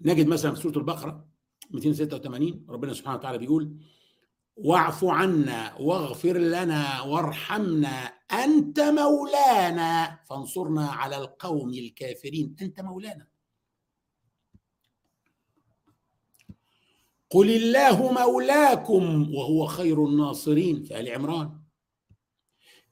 نجد 0.00 0.26
مثلا 0.26 0.54
في 0.54 0.60
سورة 0.60 0.78
البقرة 0.78 1.28
286 1.70 2.66
ربنا 2.68 2.92
سبحانه 2.92 3.18
وتعالى 3.18 3.38
بيقول 3.38 3.76
واعف 4.56 5.04
عنا 5.04 5.74
واغفر 5.74 6.38
لنا 6.38 7.00
وارحمنا 7.00 8.12
أنت 8.32 8.80
مولانا 8.80 10.20
فانصرنا 10.24 10.86
على 10.86 11.16
القوم 11.16 11.70
الكافرين. 11.70 12.56
أنت 12.62 12.80
مولانا. 12.80 13.26
قل 17.30 17.50
الله 17.50 18.12
مولاكم 18.12 19.34
وهو 19.34 19.66
خير 19.66 20.04
الناصرين 20.04 20.82
في 20.82 21.00
آل 21.00 21.08
عمران. 21.08 21.60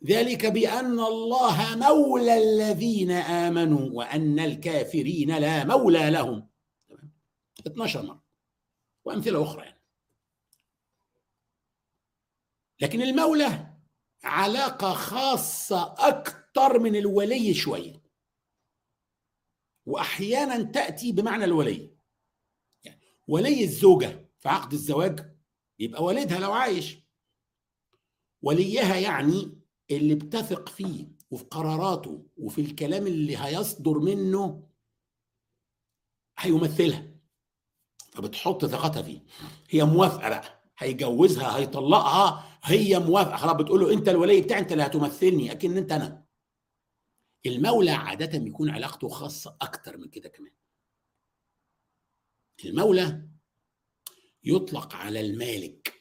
ذلك 0.04 0.46
بان 0.46 1.00
الله 1.00 1.76
مولى 1.76 2.38
الذين 2.38 3.10
امنوا 3.10 3.90
وان 3.92 4.38
الكافرين 4.38 5.38
لا 5.38 5.64
مولى 5.64 6.10
لهم. 6.10 6.48
12 7.66 8.02
مرة. 8.02 8.25
وأمثلة 9.06 9.42
أخرى 9.42 9.64
يعني. 9.64 9.80
لكن 12.80 13.02
المولى 13.02 13.76
علاقة 14.24 14.92
خاصة 14.94 15.94
أكثر 15.98 16.78
من 16.78 16.96
الولي 16.96 17.54
شوية. 17.54 18.02
وأحيانا 19.86 20.62
تأتي 20.62 21.12
بمعنى 21.12 21.44
الولي. 21.44 21.96
يعني 22.84 23.00
ولي 23.28 23.64
الزوجة 23.64 24.28
في 24.38 24.48
عقد 24.48 24.72
الزواج 24.72 25.36
يبقى 25.78 26.04
والدها 26.04 26.38
لو 26.38 26.52
عايش. 26.52 26.98
وليها 28.42 28.96
يعني 28.96 29.60
اللي 29.90 30.14
بتثق 30.14 30.68
فيه 30.68 31.08
وفي 31.30 31.44
قراراته 31.44 32.26
وفي 32.36 32.60
الكلام 32.60 33.06
اللي 33.06 33.36
هيصدر 33.38 33.98
منه 33.98 34.68
هيمثلها. 36.38 37.15
فبتحط 38.16 38.64
ثقتها 38.64 39.02
فيه. 39.02 39.20
هي 39.70 39.84
موافقة 39.84 40.28
بقى. 40.28 40.62
هيجوزها 40.78 41.56
هيطلقها 41.56 42.58
هي 42.64 42.98
موافقة. 42.98 43.36
خلاص 43.36 43.56
بتقول 43.56 43.80
له 43.80 43.92
أنت 43.92 44.08
الولي 44.08 44.40
بتاعي 44.40 44.60
أنت 44.60 44.72
اللي 44.72 44.82
هتمثلني. 44.82 45.52
أكن 45.52 45.76
أنت 45.76 45.92
أنا. 45.92 46.24
المولى 47.46 47.90
عادة 47.90 48.38
بيكون 48.38 48.70
علاقته 48.70 49.08
خاصة 49.08 49.56
أكتر 49.60 49.96
من 49.96 50.08
كده 50.08 50.28
كمان. 50.28 50.52
المولى 52.64 53.28
يطلق 54.44 54.94
على 54.94 55.20
المالك 55.20 55.94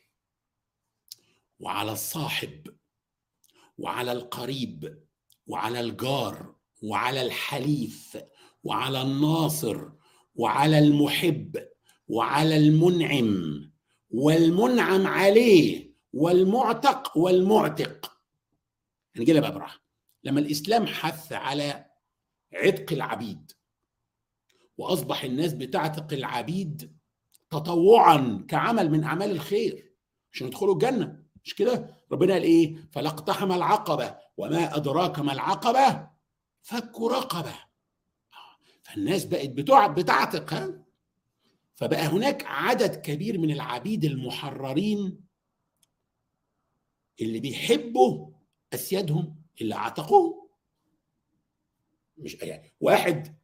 وعلى 1.59 1.91
الصاحب 1.91 2.75
وعلى 3.77 4.11
القريب 4.11 5.03
وعلى 5.47 5.79
الجار 5.79 6.55
وعلى 6.83 7.21
الحليف 7.21 8.17
وعلى 8.63 9.01
الناصر 9.01 9.89
وعلى 10.35 10.79
المحب. 10.79 11.67
وعلى 12.07 12.57
المنعم 12.57 13.61
والمنعم 14.11 15.07
عليه 15.07 15.95
والمعتق 16.13 17.17
والمعتق. 17.17 18.17
هنجيلها 19.15 19.41
بقى 19.41 19.51
براحه 19.51 19.85
لما 20.23 20.39
الإسلام 20.39 20.87
حث 20.87 21.33
على 21.33 21.85
عتق 22.53 22.93
العبيد 22.93 23.51
وأصبح 24.77 25.23
الناس 25.23 25.53
بتعتق 25.53 26.13
العبيد 26.13 26.97
تطوعا 27.49 28.45
كعمل 28.49 28.91
من 28.91 29.03
أعمال 29.03 29.31
الخير 29.31 29.93
عشان 30.33 30.47
يدخلوا 30.47 30.73
الجنة. 30.73 31.23
مش 31.43 31.55
كده؟ 31.55 31.95
ربنا 32.11 32.33
قال 32.33 32.43
إيه؟ 32.43 32.75
فلاقتحم 32.91 33.51
العقبة 33.51 34.15
وما 34.37 34.75
أدراك 34.75 35.19
ما 35.19 35.33
العقبة؟ 35.33 36.07
فك 36.61 37.01
رقبة. 37.01 37.55
فالناس 38.83 39.25
بقت 39.25 39.49
بتعتق 39.49 40.53
ها؟ 40.53 40.84
فبقى 41.75 42.05
هناك 42.05 42.43
عدد 42.45 42.95
كبير 42.95 43.37
من 43.37 43.51
العبيد 43.51 44.05
المحررين 44.05 45.21
اللي 47.21 47.39
بيحبوا 47.39 48.31
أسيادهم 48.73 49.41
اللي 49.61 49.75
اعتقوه 49.75 50.49
مش 52.17 52.33
يعني 52.35 52.73
واحد 52.81 53.35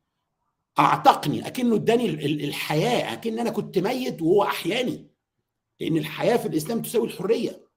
أعتقني 0.79 1.47
أكنه 1.47 1.75
اداني 1.75 2.05
الحياة 2.25 3.13
أكن 3.13 3.39
أنا 3.39 3.49
كنت 3.49 3.77
ميت 3.77 4.21
وهو 4.21 4.43
أحياني 4.43 5.07
لأن 5.79 5.97
الحياة 5.97 6.37
في 6.37 6.47
الإسلام 6.47 6.81
تساوي 6.81 7.07
الحرية. 7.07 7.67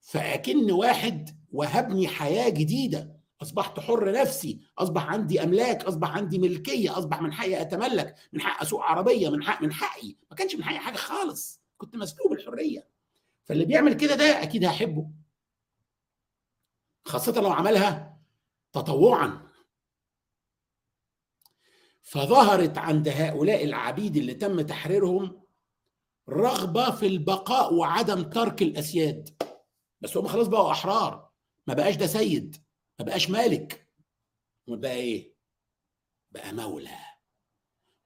فأكن 0.00 0.70
واحد 0.72 1.38
وهبني 1.52 2.08
حياة 2.08 2.48
جديدة. 2.48 3.21
أصبحت 3.42 3.80
حر 3.80 4.12
نفسي 4.12 4.60
أصبح 4.78 5.06
عندي 5.06 5.42
أملاك 5.42 5.84
أصبح 5.84 6.10
عندي 6.10 6.38
ملكية 6.38 6.98
أصبح 6.98 7.22
من 7.22 7.32
حقي 7.32 7.62
أتملك 7.62 8.16
من 8.32 8.40
حق 8.40 8.62
أسوق 8.62 8.82
عربية 8.82 9.28
من 9.28 9.42
حق 9.44 9.62
من 9.62 9.72
حقي. 9.72 10.16
ما 10.30 10.36
كانش 10.36 10.54
من 10.54 10.64
حقي 10.64 10.78
حاجة 10.78 10.96
خالص. 10.96 11.60
كنت 11.78 11.96
مسلوب 11.96 12.32
الحرية. 12.32 12.88
فاللي 13.44 13.64
بيعمل 13.64 13.94
كده 13.94 14.14
ده 14.14 14.42
أكيد 14.42 14.64
هحبه 14.64 15.10
خاصة 17.04 17.40
لو 17.40 17.50
عملها 17.52 18.18
تطوعا. 18.72 19.48
فظهرت 22.02 22.78
عند 22.78 23.08
هؤلاء 23.08 23.64
العبيد 23.64 24.16
اللي 24.16 24.34
تم 24.34 24.60
تحريرهم 24.60 25.42
رغبة 26.28 26.90
في 26.90 27.06
البقاء 27.06 27.74
وعدم 27.74 28.22
ترك 28.22 28.62
الأسياد. 28.62 29.42
بس 30.00 30.16
هم 30.16 30.26
خلاص 30.26 30.46
بقوا 30.46 30.70
أحرار. 30.70 31.28
ما 31.66 31.74
بقاش 31.74 31.96
ده 31.96 32.06
سيد. 32.06 32.56
ما 33.02 33.06
بقاش 33.06 33.30
مالك. 33.30 33.88
بقى 34.68 34.92
إيه؟ 34.94 35.34
بقى 36.30 36.52
مولى. 36.52 36.98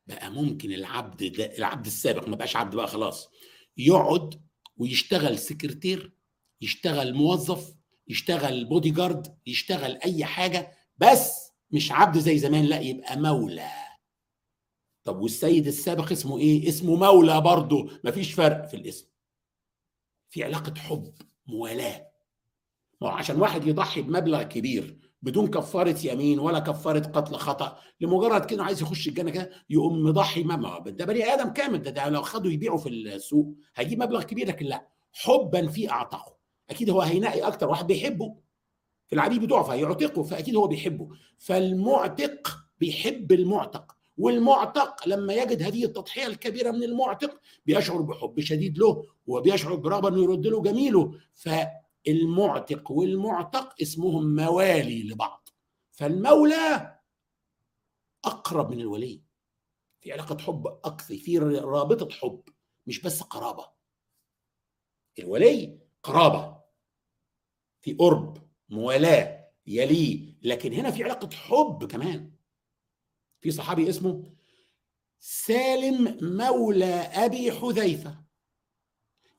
بقى 0.06 0.30
ممكن 0.30 0.72
العبد 0.72 1.24
ده 1.32 1.56
العبد 1.59 1.87
السابق 1.87 2.28
ما 2.28 2.37
بقاش 2.37 2.56
عبد 2.56 2.74
بقى 2.76 2.87
خلاص. 2.87 3.28
يقعد 3.76 4.42
ويشتغل 4.76 5.38
سكرتير 5.38 6.12
يشتغل 6.61 7.14
موظف 7.14 7.74
يشتغل 8.09 8.64
بودي 8.64 8.90
جارد 8.90 9.38
يشتغل 9.46 9.96
أي 10.04 10.24
حاجة 10.24 10.72
بس 10.98 11.52
مش 11.70 11.92
عبد 11.92 12.18
زي 12.18 12.38
زمان 12.38 12.64
لا 12.64 12.80
يبقى 12.80 13.16
مولى. 13.16 13.70
طب 15.04 15.16
والسيد 15.20 15.66
السابق 15.66 16.12
اسمه 16.12 16.38
إيه؟ 16.38 16.68
اسمه 16.68 16.96
مولى 16.96 17.40
برضه. 17.40 18.00
مفيش 18.04 18.32
فرق 18.32 18.66
في 18.66 18.76
الاسم. 18.76 19.09
في 20.30 20.44
علاقة 20.44 20.74
حب 20.74 21.14
موالاة. 21.46 22.15
ما 23.00 23.09
عشان 23.09 23.40
واحد 23.40 23.66
يضحي 23.66 24.02
بمبلغ 24.02 24.42
كبير 24.42 24.98
بدون 25.22 25.46
كفارة 25.46 25.96
يمين 26.04 26.38
ولا 26.38 26.59
كفارة 26.59 26.98
قتل 26.98 27.35
خطأ 27.35 27.78
لمجرد 28.00 28.44
كده 28.44 28.64
عايز 28.64 28.82
يخش 28.82 29.09
الجنة 29.09 29.30
كده 29.30 29.50
يقوم 29.70 30.02
مضحي 30.02 30.42
ما 30.42 30.78
ده 30.87 31.04
بني 31.04 31.24
آدم 31.24 31.48
كامل 31.48 31.82
ده, 31.82 31.90
ده 31.90 32.09
لو 32.09 32.22
خدوا 32.22 32.50
يبيعوا 32.50 32.78
في 32.78 32.88
السوق 32.88 33.54
هيجيب 33.76 34.02
مبلغ 34.02 34.22
كبير 34.22 34.48
لكن 34.48 34.66
لا 34.66 34.88
حبا 35.12 35.66
في 35.66 35.90
اعتقه 35.90 36.37
أكيد 36.70 36.90
هو 36.90 37.00
هينقي 37.00 37.40
أكتر 37.40 37.68
واحد 37.68 37.87
بيحبه. 37.87 38.37
في 39.06 39.12
العبيد 39.14 39.40
بتوعه 39.44 39.62
فهيعتقه 39.62 40.22
فأكيد 40.22 40.56
هو 40.56 40.66
بيحبه. 40.66 41.09
فالمعتق 41.38 42.59
بيحب 42.80 43.32
المعتق 43.32 43.96
والمعتق 44.18 45.09
لما 45.09 45.35
يجد 45.35 45.62
هذه 45.62 45.85
التضحية 45.85 46.26
الكبيرة 46.26 46.70
من 46.70 46.82
المعتق 46.82 47.40
بيشعر 47.66 48.02
بحب 48.02 48.40
شديد 48.40 48.78
له 48.78 49.04
وبيشعر 49.26 49.74
برغبة 49.74 50.09
إنه 50.09 50.22
يرد 50.22 50.46
له 50.46 50.62
جميله. 50.62 51.12
فالمعتق 52.06 52.90
والمعتق 52.90 53.74
اسمهم 53.82 54.36
موالي 54.36 55.02
لبعض. 55.02 55.48
فالمولى 55.92 56.98
أقرب 58.24 58.70
من 58.70 58.80
الولي. 58.80 59.22
في 60.00 60.12
علاقة 60.12 60.38
حب 60.38 60.66
أكثر 60.66 61.16
في 61.16 61.38
رابطة 61.38 62.10
حب 62.10 62.42
مش 62.86 63.00
بس 63.00 63.22
قرابة. 63.22 63.72
الولي 65.18 65.80
قرابة. 66.02 66.62
في 67.82 67.92
قرب 67.92 68.50
موالاة 68.68 69.52
يليه 69.66 70.38
لكن 70.42 70.72
هنا 70.72 70.90
في 70.90 71.04
علاقة 71.04 71.30
حب 71.36 71.84
كمان. 71.90 72.36
في 73.40 73.50
صحابي 73.50 73.90
اسمه 73.90 74.36
سالم 75.20 76.18
مولى 76.36 76.94
أبي 76.94 77.52
حذيفة. 77.52 78.24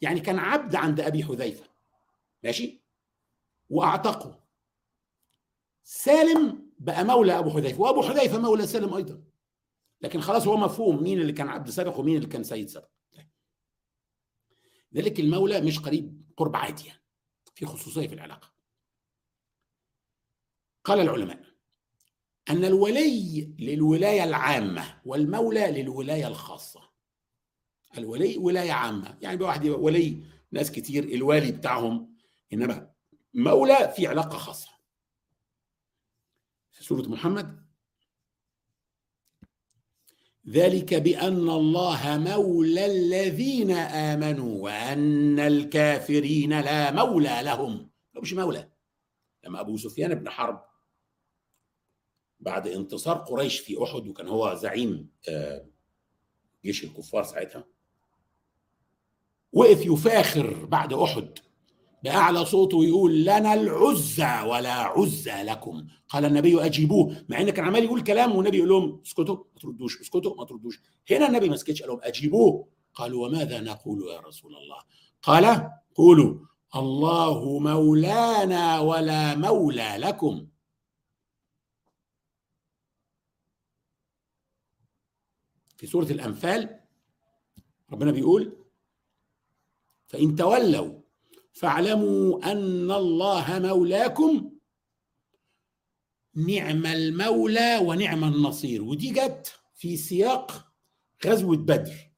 يعني 0.01 0.19
كان 0.19 0.39
عبد 0.39 0.75
عند 0.75 0.99
أبي 0.99 1.23
حذيفة. 1.23 1.77
ماشي؟ 2.43 2.82
وأعتقه. 3.69 4.43
سالم 5.84 6.71
بقى 6.80 7.04
مولى 7.04 7.39
أبو 7.39 7.50
حذيفة 7.50 7.82
وأبو 7.82 8.02
حذيفة 8.02 8.38
مولى 8.39 8.67
سالم 8.67 8.93
أيضا. 8.93 9.23
لكن 10.02 10.21
خلاص 10.21 10.47
هو 10.47 10.58
مفهوم 10.58 11.04
مين 11.04 11.21
اللي 11.21 11.34
كان 11.34 11.47
عبد 11.47 11.69
سابق 11.69 12.00
ومين 12.00 12.15
اللي 12.15 12.28
كان 12.28 12.43
سيد 12.43 12.69
سابق 12.69 12.89
ذلك 14.95 15.19
المولى 15.19 15.62
مش 15.62 15.80
قريب 15.80 16.21
قرب 16.38 16.56
عادي 16.56 16.88
يعني 16.88 17.04
في 17.56 17.65
خصوصية 17.65 18.08
في 18.08 18.13
العلاقة. 18.13 18.52
قال 20.84 21.00
العلماء 21.00 21.43
أن 22.50 22.65
الولي 22.65 23.45
للولاية 23.60 24.23
العامة 24.23 25.02
والمولى 25.06 25.82
للولاية 25.82 26.28
الخاصة. 26.28 26.89
الولي 27.97 28.38
ولاية 28.38 28.71
عامة 28.71 29.17
يعني 29.21 29.43
واحد 29.43 29.65
ولي 29.65 30.23
ناس 30.52 30.71
كتير 30.71 31.04
الوالي 31.04 31.52
بتاعهم 31.52 32.16
إنما 32.54 32.92
مولى 33.34 33.94
في 33.96 34.08
علاقة 34.08 34.38
خاصة. 34.38 34.70
في 36.72 36.84
سورة 36.84 37.08
محمد 37.08 37.68
ذلك 40.48 40.94
بأن 40.94 41.50
الله 41.50 42.18
مولى 42.18 42.86
الذين 42.86 43.72
آمنوا 43.72 44.64
وأن 44.64 45.40
الكافرين 45.40 46.60
لا 46.60 46.92
مولى 46.92 47.40
لهم. 47.44 47.90
مش 48.16 48.34
مولى؟ 48.34 48.72
لما 49.44 49.60
أبو 49.60 49.78
سفيان 49.78 50.16
بن 50.16 50.30
حرب 50.30 50.66
بعد 52.40 52.68
انتصار 52.68 53.18
قريش 53.18 53.60
في 53.60 53.84
أحد 53.84 54.08
وكان 54.08 54.28
هو 54.28 54.56
زعيم 54.56 55.12
جيش 56.64 56.84
الكفار 56.84 57.24
ساعتها 57.24 57.68
وقف 59.54 59.86
يفاخر 59.86 60.66
بعد 60.66 60.94
أحد. 60.94 61.40
بأعلى 62.04 62.46
صوته 62.46 62.78
ويقول 62.78 63.22
لنا 63.22 63.54
العزى 63.54 64.42
ولا 64.48 64.74
عزى 64.74 65.44
لكم. 65.44 65.88
قال 66.10 66.26
النبي 66.26 66.66
أجيبوه. 66.66 67.26
مع 67.30 67.42
إن 67.42 67.50
كان 67.50 67.66
عمال 67.66 67.84
يقول 67.84 68.04
كلام 68.04 68.36
والنبي 68.36 68.58
يقول 68.58 68.70
لهم 68.70 69.02
اسكتوا 69.06 69.36
ما 69.36 69.60
تردوش 69.62 70.02
اسكتوا 70.02 70.36
ما 70.36 70.46
تردوش. 70.46 70.80
هنا 71.12 71.28
النبي 71.28 71.50
ما 71.50 71.56
سكتش 71.56 71.82
قال 71.82 71.90
لهم 71.90 72.00
أجيبوه. 72.04 72.68
قالوا 72.94 73.28
وماذا 73.28 73.60
نقول 73.60 74.08
يا 74.10 74.20
رسول 74.20 74.56
الله؟ 74.56 74.80
قال 75.22 75.72
قولوا 75.96 76.40
الله 76.76 77.60
مولانا 77.60 78.80
ولا 78.80 79.36
مولى 79.36 79.96
لكم. 79.98 80.48
في 85.78 85.88
سورة 85.88 86.06
الأنفال 86.12 86.80
ربنا 87.92 88.12
بيقول 88.12 88.66
فإن 90.08 90.36
تولوا 90.36 91.07
فاعلموا 91.60 92.52
أن 92.52 92.91
الله 92.91 93.60
مولاكم. 93.60 94.52
نعم 96.36 96.86
المولى 96.86 97.78
ونعم 97.84 98.24
النصير. 98.24 98.84
ودي 98.84 99.10
جت 99.10 99.60
في 99.76 99.98
سياق 99.98 100.72
غزوة 101.26 101.58
بدر. 101.58 102.12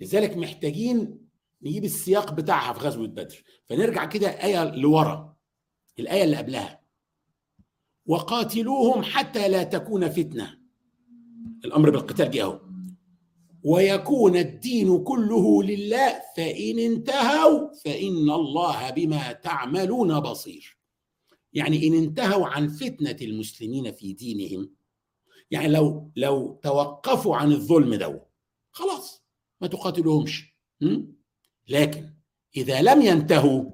لذلك 0.00 0.36
محتاجين 0.36 1.28
نجيب 1.62 1.84
السياق 1.84 2.32
بتاعها 2.32 2.72
في 2.72 2.80
غزوة 2.80 3.06
بدر. 3.06 3.42
فنرجع 3.68 4.04
كده 4.04 4.28
آية 4.28 4.64
لورا 4.64 5.36
الآية 5.98 6.24
اللي 6.24 6.36
قبلها. 6.36 6.82
وقاتلوهم 8.06 9.02
حتى 9.02 9.48
لا 9.48 9.62
تكون 9.62 10.08
فتنة. 10.08 10.58
الأمر 11.64 11.90
بالقتال 11.90 12.30
جه 12.30 12.42
أهو. 12.42 12.65
ويكون 13.66 14.36
الدين 14.36 15.04
كله 15.04 15.62
لله 15.62 16.22
فإن 16.36 16.78
انتهوا 16.78 17.74
فإن 17.84 18.30
الله 18.30 18.90
بما 18.90 19.32
تعملون 19.32 20.20
بصير. 20.20 20.78
يعني 21.52 21.86
إن 21.88 21.94
انتهوا 21.94 22.46
عن 22.46 22.68
فتنة 22.68 23.16
المسلمين 23.22 23.92
في 23.92 24.12
دينهم 24.12 24.70
يعني 25.50 25.68
لو 25.68 26.10
لو 26.16 26.60
توقفوا 26.62 27.36
عن 27.36 27.52
الظلم 27.52 27.94
ده 27.94 28.26
خلاص 28.70 29.24
ما 29.60 29.66
تقاتلوهمش. 29.68 30.56
لكن 31.68 32.10
إذا 32.56 32.82
لم 32.82 33.02
ينتهوا 33.02 33.70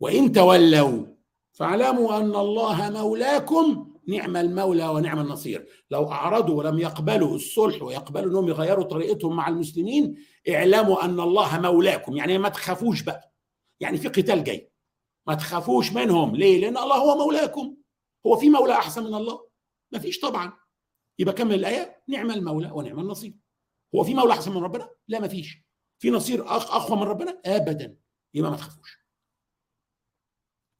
وإن 0.00 0.32
تولوا 0.32 1.06
فاعلموا 1.52 2.16
أن 2.20 2.36
الله 2.36 2.90
مولاكم 2.90 3.93
نعم 4.08 4.36
المولى 4.36 4.88
ونعم 4.88 5.18
النصير. 5.18 5.68
لو 5.90 6.12
أعرضوا 6.12 6.54
ولم 6.58 6.78
يقبلوا 6.78 7.36
الصلح 7.36 7.82
ويقبلوا 7.82 8.30
أنهم 8.30 8.48
يغيروا 8.48 8.84
طريقتهم 8.84 9.36
مع 9.36 9.48
المسلمين 9.48 10.24
اعلموا 10.48 11.04
أن 11.04 11.20
الله 11.20 11.60
مولاكم. 11.60 12.16
يعني 12.16 12.38
ما 12.38 12.48
تخافوش 12.48 13.02
بقى. 13.02 13.32
يعني 13.80 13.98
في 13.98 14.08
قتال 14.08 14.44
جاي. 14.44 14.70
ما 15.26 15.34
تخافوش 15.34 15.92
منهم. 15.92 16.36
ليه؟ 16.36 16.60
لأن 16.60 16.76
الله 16.76 16.96
هو 16.96 17.24
مولاكم. 17.24 17.76
هو 18.26 18.36
في 18.36 18.50
مولى 18.50 18.72
أحسن 18.72 19.04
من 19.04 19.14
الله. 19.14 19.48
ما 19.92 19.98
فيش 19.98 20.20
طبعا. 20.20 20.52
يبقى 21.18 21.34
كمل 21.34 21.54
الآية. 21.54 22.02
نعم 22.08 22.30
المولى 22.30 22.70
ونعم 22.70 23.00
النصير. 23.00 23.34
هو 23.94 24.04
في 24.04 24.14
مولى 24.14 24.32
أحسن 24.32 24.50
من 24.50 24.62
ربنا؟ 24.62 24.90
لا 25.08 25.20
ما 25.20 25.28
فيش. 25.28 25.64
في 25.98 26.10
نصير 26.10 26.48
أقوى 26.48 26.96
من 26.96 27.02
ربنا؟ 27.02 27.40
أبدا. 27.46 27.96
يبقى 28.34 28.50
ما 28.50 28.56
تخافوش. 28.56 29.04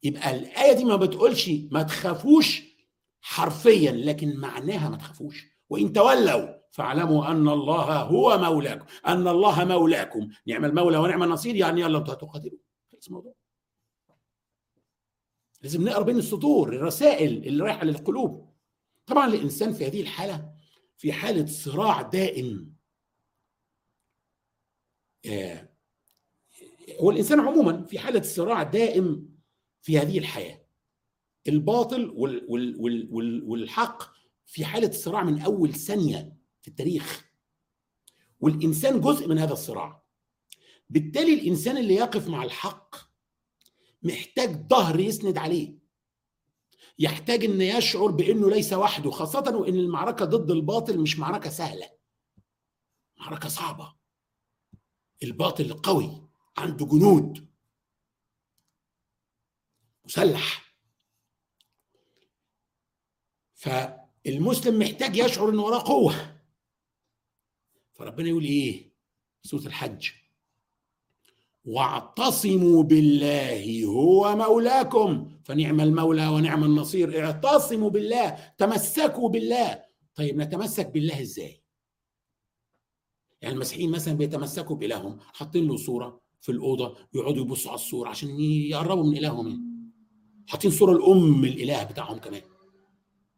يبقى 0.03 0.35
الآية 0.35 0.73
دي 0.73 0.85
ما 0.85 0.95
بتقولش 0.95 1.49
ما 1.71 1.83
تخافوش 1.83 2.74
حرفيا 3.25 3.91
لكن 3.91 4.37
معناها 4.37 4.89
ما 4.89 4.97
تخافوش. 4.97 5.45
وإن 5.69 5.93
تولوا 5.93 6.55
فاعلموا 6.71 7.31
أن 7.31 7.49
الله 7.49 8.01
هو 8.01 8.37
مولاكم 8.37 8.85
أن 9.07 9.27
الله 9.27 9.65
مولاكم. 9.65 10.29
نعم 10.47 10.65
المولى 10.65 10.97
ونعم 10.97 11.23
النصير 11.23 11.55
يعني 11.55 11.81
يلا 11.81 11.97
أنتوا 11.97 12.13
هتقاتلوا. 12.13 12.59
خلص 12.91 13.07
الموضوع. 13.07 13.33
لازم 15.61 15.83
نقرأ 15.83 16.03
بين 16.03 16.17
السطور 16.17 16.75
الرسائل 16.75 17.47
اللي 17.47 17.63
رايحة 17.63 17.83
للقلوب. 17.83 18.55
طبعا 19.05 19.27
الإنسان 19.27 19.73
في 19.73 19.87
هذه 19.87 20.01
الحالة 20.01 20.53
في 20.97 21.13
حالة 21.13 21.45
صراع 21.45 22.01
دائم. 22.01 22.75
آه، 25.25 25.69
هو 27.01 27.11
الانسان 27.11 27.39
عموما 27.39 27.83
في 27.83 27.99
حالة 27.99 28.21
صراع 28.21 28.63
دائم 28.63 29.35
في 29.81 29.99
هذه 29.99 30.19
الحياة. 30.19 30.64
الباطل 31.47 32.09
وال 32.09 32.45
وال 32.49 32.81
وال 32.81 33.07
وال 33.11 33.43
والحق 33.43 34.03
في 34.45 34.65
حالة 34.65 34.91
صراع 34.91 35.23
من 35.23 35.41
أول 35.41 35.73
ثانية 35.73 36.37
في 36.61 36.67
التاريخ. 36.67 37.25
والإنسان 38.39 39.01
جزء 39.01 39.27
من 39.27 39.39
هذا 39.39 39.53
الصراع. 39.53 40.03
بالتالي 40.89 41.33
الإنسان 41.33 41.77
اللي 41.77 41.95
يقف 41.95 42.27
مع 42.27 42.43
الحق 42.43 42.95
محتاج 44.03 44.67
ظهر 44.69 44.99
يسند 44.99 45.37
عليه. 45.37 45.77
يحتاج 46.99 47.45
إن 47.45 47.61
يشعر 47.61 48.11
بإنه 48.11 48.49
ليس 48.49 48.73
وحده 48.73 49.11
خاصة 49.11 49.57
وإن 49.57 49.75
المعركة 49.75 50.25
ضد 50.25 50.51
الباطل 50.51 50.99
مش 50.99 51.19
معركة 51.19 51.49
سهلة. 51.49 51.89
معركة 53.17 53.49
صعبة. 53.49 53.95
الباطل 55.23 55.73
قوي 55.73 56.29
عنده 56.57 56.85
جنود. 56.85 57.47
مسلح. 60.05 60.64
فالمسلم 63.65 64.79
محتاج 64.79 65.17
يشعر 65.17 65.49
ان 65.49 65.59
وراه 65.59 65.83
قوة. 65.83 66.13
فربنا 67.93 68.29
يقول 68.29 68.43
إيه؟ 68.43 68.93
سورة 69.43 69.65
الحج. 69.65 70.09
واعتصموا 71.65 72.83
بالله 72.83 73.85
هو 73.85 74.35
مولاكم 74.35 75.31
فنعم 75.43 75.81
المولى 75.81 76.27
ونعم 76.27 76.63
النصير. 76.63 77.25
اعتصموا 77.25 77.89
بالله 77.89 78.53
تمسكوا 78.57 79.29
بالله. 79.29 79.85
طيب 80.15 80.37
نتمسك 80.37 80.87
بالله 80.87 81.21
إزاي؟ 81.21 81.61
يعني 83.41 83.55
المسيحيين 83.55 83.91
مثلا 83.91 84.13
بيتمسكوا 84.13 84.75
بإلههم 84.75 85.19
حاطين 85.19 85.67
له 85.67 85.77
صورة 85.77 86.21
في 86.41 86.51
الأوضة 86.51 86.97
يقعدوا 87.13 87.41
يبصوا 87.41 87.71
على 87.71 87.79
الصورة 87.79 88.09
عشان 88.09 88.39
يقربوا 88.39 89.03
من 89.03 89.17
إلههم. 89.17 89.75
حاطين 90.47 90.71
صورة 90.71 90.91
الأم 90.91 91.45
الإله 91.45 91.83
بتاعهم 91.83 92.17
كمان. 92.17 92.41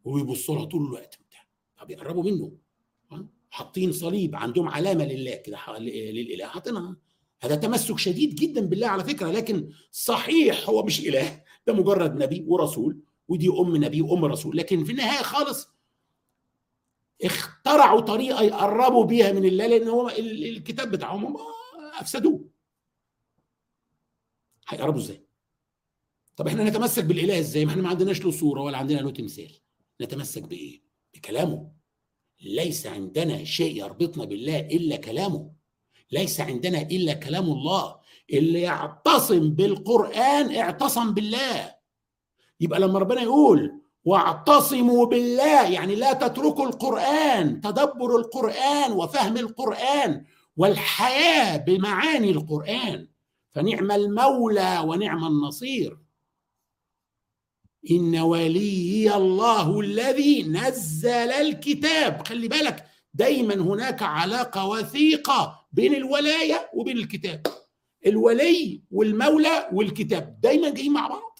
وبيبصوا 0.08 0.54
لها 0.56 0.64
طول 0.64 0.86
الوقت 0.86 1.18
بتاع. 1.28 1.46
فبيقربوا 1.76 2.22
منه. 2.22 2.52
حاطين 3.50 3.92
صليب 3.92 4.36
عندهم 4.36 4.68
علامة 4.68 5.04
لله 5.04 5.34
كده 5.34 5.78
للإله 5.78 6.46
حاطينها. 6.46 6.96
هذا 7.40 7.54
تمسك 7.54 7.98
شديد 7.98 8.34
جدا 8.34 8.60
بالله 8.60 8.86
على 8.86 9.04
فكرة 9.04 9.30
لكن 9.30 9.70
صحيح 9.90 10.68
هو 10.68 10.82
مش 10.82 11.00
إله. 11.00 11.42
ده 11.66 11.72
مجرد 11.72 12.22
نبي 12.22 12.44
ورسول 12.46 13.00
ودي 13.28 13.48
أم 13.48 13.76
نبي 13.76 14.02
وأم 14.02 14.24
رسول. 14.24 14.56
لكن 14.56 14.84
في 14.84 14.92
النهاية 14.92 15.22
خالص 15.22 15.68
اخترعوا 17.24 18.00
طريقة 18.00 18.42
يقربوا 18.42 19.04
بيها 19.04 19.32
من 19.32 19.44
الله 19.44 19.66
لأن 19.66 19.88
هو 19.88 20.08
الكتاب 20.08 20.90
بتاعهم 20.90 21.26
هم 21.26 21.36
أفسدوه. 22.00 22.48
هيقربوا 24.68 25.00
إزاي؟ 25.00 25.24
طب 26.36 26.48
إحنا 26.48 26.64
نتمسك 26.64 27.04
بالإله 27.04 27.38
إزاي؟ 27.38 27.64
ما 27.64 27.70
إحنا 27.70 27.82
ما 27.82 27.88
عندناش 27.88 28.24
له 28.24 28.30
صورة 28.30 28.60
ولا 28.60 28.78
عندنا 28.78 28.98
له 28.98 29.10
تمثال. 29.10 29.52
نتمسك 30.00 30.42
بإيه؟ 30.42 30.82
بكلامه. 31.14 31.70
ليس 32.42 32.86
عندنا 32.86 33.44
شيء 33.44 33.76
يربطنا 33.76 34.24
بالله 34.24 34.60
إلا 34.60 34.96
كلامه. 34.96 35.50
ليس 36.12 36.40
عندنا 36.40 36.82
إلا 36.82 37.12
كلام 37.12 37.44
الله. 37.44 37.98
اللي 38.32 38.60
يعتصم 38.60 39.50
بالقرآن 39.50 40.56
اعتصم 40.56 41.14
بالله. 41.14 41.74
يبقى 42.60 42.80
لما 42.80 42.98
ربنا 42.98 43.22
يقول 43.22 43.80
واعتصموا 44.04 45.06
بالله 45.06 45.68
يعني 45.70 45.94
لا 45.94 46.12
تتركوا 46.12 46.66
القرآن 46.66 47.60
تدبر 47.60 48.16
القرآن 48.16 48.92
وفهم 48.92 49.36
القرآن 49.36 50.24
والحياة 50.56 51.56
بمعاني 51.56 52.30
القرآن. 52.30 53.08
فنعم 53.50 53.92
المولى 53.92 54.84
ونعم 54.86 55.24
النصير. 55.26 55.98
إن 57.90 58.16
ولي 58.16 59.16
الله 59.16 59.80
الذي 59.80 60.42
نزل 60.42 61.08
الكتاب. 61.32 62.28
خلي 62.28 62.48
بالك 62.48 62.86
دايما 63.14 63.54
هناك 63.54 64.02
علاقة 64.02 64.66
وثيقة 64.66 65.66
بين 65.72 65.94
الولاية 65.94 66.70
وبين 66.74 66.98
الكتاب. 66.98 67.46
الولي 68.06 68.82
والمولى 68.90 69.68
والكتاب 69.72 70.40
دايما 70.40 70.70
جايين 70.70 70.92
مع 70.92 71.08
بعض. 71.08 71.38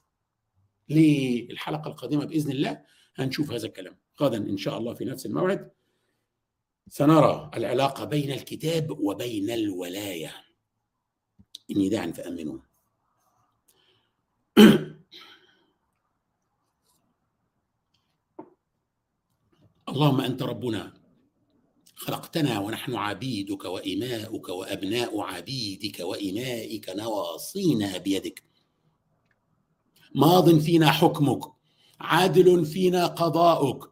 للحلقة 0.88 1.88
القادمة 1.88 2.24
بإذن 2.24 2.50
الله 2.50 2.82
هنشوف 3.16 3.52
هذا 3.52 3.66
الكلام. 3.66 3.98
غدا 4.20 4.36
إن 4.36 4.56
شاء 4.56 4.78
الله 4.78 4.94
في 4.94 5.04
نفس 5.04 5.26
الموعد 5.26 5.70
سنرى 6.88 7.50
العلاقة 7.54 8.04
بين 8.04 8.32
الكتاب 8.32 8.90
وبين 8.90 9.50
الولاية. 9.50 10.32
إني 11.70 11.88
داع 11.88 12.10
فأمنوا. 12.10 12.58
اللهم 19.88 20.20
أنت 20.20 20.42
ربنا 20.42 20.92
خلقتنا 21.94 22.58
ونحن 22.58 22.94
عبيدك 22.94 23.64
وإماؤك 23.64 24.48
وأبناء 24.48 25.20
عبيدك 25.20 26.00
وإمائك 26.00 26.90
نواصينا 26.96 27.98
بيدك. 27.98 28.42
ماض 30.14 30.58
فينا 30.58 30.90
حكمك 30.90 31.40
عادل 32.00 32.66
فينا 32.66 33.06
قضاؤك. 33.06 33.90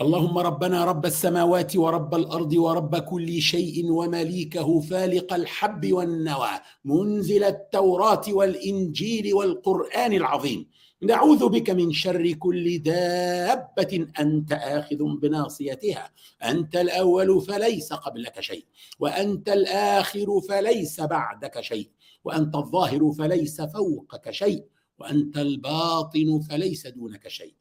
اللهم 0.00 0.38
ربنا 0.38 0.84
رب 0.84 1.06
السماوات 1.06 1.76
ورب 1.76 2.14
الأرض 2.14 2.52
ورب 2.52 2.96
كل 2.96 3.42
شيء 3.42 3.92
ومليكه 3.92 4.80
فالق 4.80 5.32
الحب 5.34 5.92
والنوى 5.92 6.50
منزل 6.84 7.44
التوراة 7.44 8.22
والإنجيل 8.28 9.34
والقرآن 9.34 10.12
العظيم. 10.12 10.70
نعوذ 11.02 11.48
بك 11.48 11.70
من 11.70 11.92
شر 11.92 12.32
كل 12.32 12.78
دابة 12.78 14.08
أنت 14.20 14.52
آخذ 14.52 14.96
بناصيتها. 14.96 16.10
أنت 16.42 16.76
الأول 16.76 17.40
فليس 17.40 17.92
قبلك 17.92 18.40
شيء 18.40 18.64
وأنت 18.98 19.48
الآخر 19.48 20.40
فليس 20.48 21.00
بعدك 21.00 21.60
شيء 21.60 21.90
وأنت 22.24 22.54
الظاهر 22.56 23.12
فليس 23.12 23.60
فوقك 23.60 24.30
شيء 24.30 24.64
وأنت 24.98 25.38
الباطن 25.38 26.40
فليس 26.40 26.86
دونك 26.86 27.28
شيء. 27.28 27.54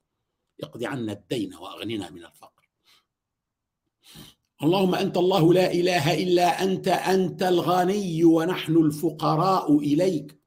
اقض 0.64 0.84
عنا 0.84 1.12
الدين 1.12 1.56
وأغننا 1.56 2.10
من 2.10 2.26
الفقر. 2.26 2.70
اللهم 4.64 4.96
أنت 4.96 5.18
الله 5.18 5.54
لا 5.54 5.72
إله 5.72 6.24
إلا 6.24 6.64
أنت 6.64 6.88
أنت 6.88 7.44
الغني 7.44 8.24
ونحن 8.24 8.78
الفقراء 8.78 9.78
إليك. 9.78 10.38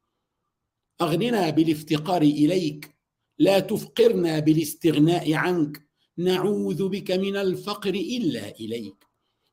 أغننا 1.03 1.51
بالافتقار 1.51 2.23
إليك 2.23 2.95
لا 3.39 3.61
تفقرنا 3.61 4.39
بالاستغناء 4.39 5.33
عنك 5.33 5.87
نعوذ 6.19 6.89
بك 6.89 7.11
من 7.11 7.37
الفقر 7.37 7.95
إلا 7.95 8.49
إليك 8.61 9.07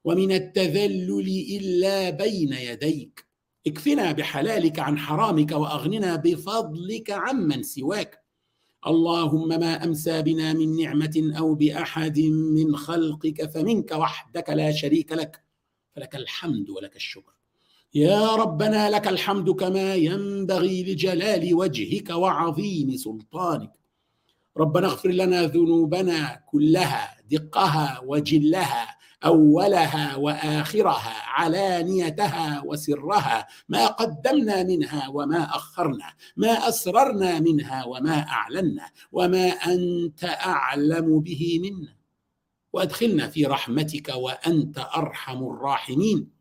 ومن 0.06 0.32
التذلل 0.32 1.28
إلا 1.58 2.10
بين 2.10 2.54
يديك. 2.54 3.28
اكفنا 3.68 4.12
بحلالك 4.12 4.80
عن 4.80 4.98
حرامك 4.98 5.52
وأغننا 5.52 6.16
بفضلك 6.16 7.12
عمن 7.12 7.64
سواك. 7.64 8.24
اللهم 8.88 9.48
ما 9.48 9.84
أمسى 9.84 10.22
بنا 10.22 10.54
من 10.54 10.78
نعمة 10.78 11.34
أو 11.38 11.56
بأحد 11.56 12.20
من 12.56 12.76
خلقك 12.76 13.50
فمنك 13.50 13.92
وحدك 13.92 14.50
لا 14.50 14.72
شريك 14.72 15.12
لك 15.12 15.44
فلك 15.96 16.16
الحمد 16.16 16.70
ولك 16.70 16.96
الشكر. 16.96 17.37
يا 17.94 18.36
ربنا 18.36 18.90
لك 18.90 19.08
الحمد 19.08 19.50
كما 19.50 19.96
ينبغي 19.96 20.84
لجلال 20.84 21.54
وجهك 21.54 22.10
وعظيم 22.10 22.98
سلطانك. 22.98 23.72
ربنا 24.58 24.88
اغفر 24.88 25.10
لنا 25.10 25.44
ذنوبنا 25.44 26.42
كلها 26.46 27.18
دقها 27.32 28.02
وجلها 28.06 28.98
أولها 29.26 30.16
وآخرها 30.16 31.14
علانيتها 31.26 32.64
وسرها 32.66 33.48
ما 33.70 33.88
قدمنا 33.88 34.64
منها 34.64 35.08
وما 35.08 35.44
أخرنا 35.44 36.14
ما 36.38 36.70
أسررنا 36.70 37.40
منها 37.40 37.86
وما 37.86 38.20
أعلنا 38.20 38.92
وما 39.12 39.48
أنت 39.48 40.24
أعلم 40.24 41.20
به 41.20 41.60
منا. 41.64 41.96
وأدخلنا 42.74 43.28
في 43.28 43.46
رحمتك 43.46 44.10
وأنت 44.16 44.88
أرحم 44.98 45.44
الراحمين. 45.44 46.37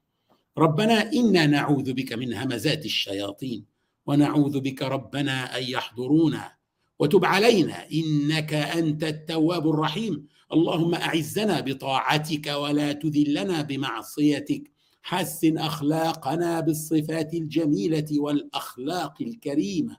ربنا 0.58 1.12
إنا 1.12 1.46
نعوذ 1.46 1.92
بك 1.92 2.12
من 2.12 2.34
همزات 2.34 2.84
الشياطين 2.84 3.64
ونعوذ 4.06 4.60
بك 4.60 4.82
ربنا 4.82 5.58
أن 5.58 5.62
يحضرونا 5.62 6.52
وتب 6.98 7.24
علينا 7.24 7.90
إنك 7.92 8.54
أنت 8.54 9.04
التواب 9.04 9.68
الرحيم. 9.68 10.26
اللهم 10.52 10.94
أعزنا 10.94 11.60
بطاعتك 11.60 12.46
ولا 12.46 12.92
تذلنا 12.92 13.62
بمعصيتك. 13.62 14.70
حسن 15.02 15.58
أخلاقنا 15.58 16.60
بالصفات 16.60 17.34
الجميلة 17.34 18.06
والأخلاق 18.12 19.14
الكريمة. 19.22 19.96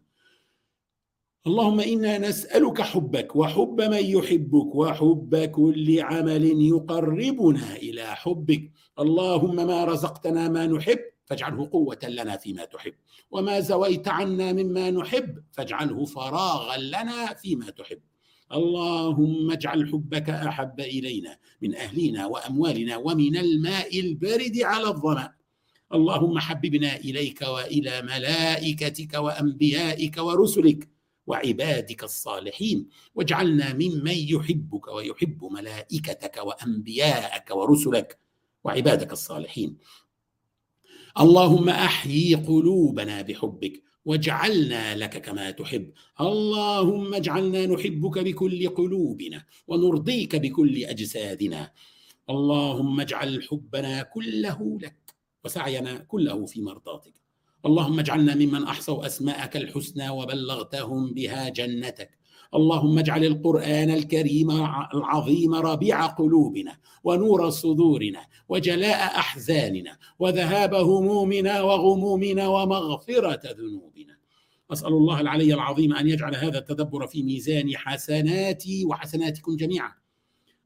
اللهم 1.47 1.79
إنا 1.79 2.17
نسألك 2.17 2.81
حبك 2.81 3.35
وحب 3.35 3.81
من 3.81 4.05
يحبك 4.05 4.75
وحب 4.75 5.35
كل 5.45 6.01
عمل 6.01 6.61
يقربنا 6.61 7.75
إلى 7.75 8.05
حبك. 8.15 8.71
اللهم 8.99 9.55
ما 9.55 9.85
رزقتنا 9.85 10.49
ما 10.49 10.67
نحب 10.67 10.99
فاجعله 11.25 11.69
قوة 11.71 11.99
لنا 12.03 12.37
فيما 12.37 12.65
تحب. 12.65 12.93
وما 13.31 13.59
زويت 13.59 14.07
عنا 14.07 14.53
مما 14.53 14.91
نحب 14.91 15.43
فاجعله 15.51 16.05
فراغا 16.05 16.77
لنا 16.77 17.33
فيما 17.33 17.69
تحب. 17.69 17.99
اللهم 18.51 19.51
اجعل 19.51 19.87
حبك 19.87 20.29
أحب 20.29 20.79
إلينا 20.79 21.37
من 21.61 21.75
أهلنا 21.75 22.25
وأموالنا 22.25 22.97
ومن 22.97 23.37
الماء 23.37 23.99
البارد 23.99 24.57
على 24.61 24.87
الظمأ. 24.87 25.29
اللهم 25.93 26.39
حببنا 26.39 26.95
إليك 26.95 27.41
وإلى 27.41 28.01
ملائكتك 28.01 29.13
وأنبيائك 29.13 30.17
ورسلك 30.17 30.96
وعبادك 31.27 32.03
الصالحين 32.03 32.89
واجعلنا 33.15 33.73
ممن 33.73 34.17
يحبك 34.17 34.87
ويحب 34.87 35.43
ملائكتك 35.43 36.37
وأنبياءك 36.43 37.55
ورسلك 37.55 38.17
وعبادك 38.63 39.11
الصالحين. 39.11 39.77
اللهم 41.19 41.69
أحيي 41.69 42.35
قلوبنا 42.35 43.21
بحبك 43.21 43.83
واجعلنا 44.05 44.95
لك 44.95 45.21
كما 45.21 45.51
تحب. 45.51 45.91
اللهم 46.21 47.13
اجعلنا 47.13 47.65
نحبك 47.65 48.19
بكل 48.19 48.69
قلوبنا 48.69 49.45
ونرضيك 49.67 50.35
بكل 50.35 50.83
أجسادنا. 50.83 51.71
اللهم 52.29 53.01
اجعل 53.01 53.43
حبنا 53.43 54.03
كله 54.03 54.77
لك 54.81 55.15
وسعينا 55.43 55.97
كله 55.97 56.45
في 56.45 56.61
مرضاتك. 56.61 57.26
اللهم 57.67 57.99
اجعلنا 57.99 58.35
ممن 58.35 58.63
أحصوا 58.63 59.05
أسماءك 59.05 59.57
الحسنى 59.57 60.09
وبلغتهم 60.09 61.13
بها 61.13 61.49
جنتك. 61.49 62.09
اللهم 62.55 62.99
اجعل 62.99 63.25
القرآن 63.25 63.89
الكريم 63.89 64.51
العظيم 64.93 65.53
ربيع 65.55 66.05
قلوبنا 66.05 66.77
ونور 67.03 67.49
صدورنا 67.49 68.25
وجلاء 68.49 68.99
أحزاننا 69.19 69.97
وذهاب 70.19 70.73
همومنا 70.75 71.61
وغمومنا 71.61 72.47
ومغفرة 72.47 73.41
ذنوبنا. 73.59 74.17
أسأل 74.71 74.93
الله 74.93 75.21
العلي 75.21 75.53
العظيم 75.53 75.93
أن 75.93 76.07
يجعل 76.09 76.35
هذا 76.35 76.57
التدبر 76.59 77.07
في 77.07 77.23
ميزان 77.23 77.77
حسناتي 77.77 78.85
وحسناتكم 78.85 79.55
جميعا. 79.55 79.91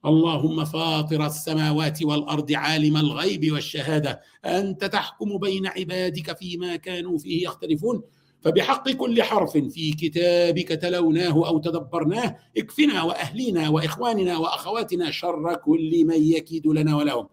اللهم 0.05 0.65
فاطر 0.65 1.25
السماوات 1.25 2.03
والأرض 2.03 2.51
عالم 2.51 2.97
الغيب 2.97 3.51
والشهادة. 3.51 4.21
أنت 4.45 4.85
تحكم 4.85 5.37
بين 5.37 5.67
عبادك 5.67 6.37
فيما 6.37 6.75
كانوا 6.75 7.17
فيه 7.17 7.43
يختلفون. 7.43 8.01
فبحق 8.41 8.89
كل 8.89 9.23
حرف 9.23 9.57
في 9.57 9.91
كتابك 9.91 10.67
تلوناه 10.67 11.47
أو 11.47 11.59
تدبرناه. 11.59 12.37
اكفنا 12.57 13.03
وأهلينا 13.03 13.69
وإخواننا 13.69 14.37
وأخواتنا 14.37 15.11
شر 15.11 15.55
كل 15.55 16.05
من 16.05 16.23
يكيد 16.23 16.67
لنا 16.67 16.97
ولهم. 16.97 17.27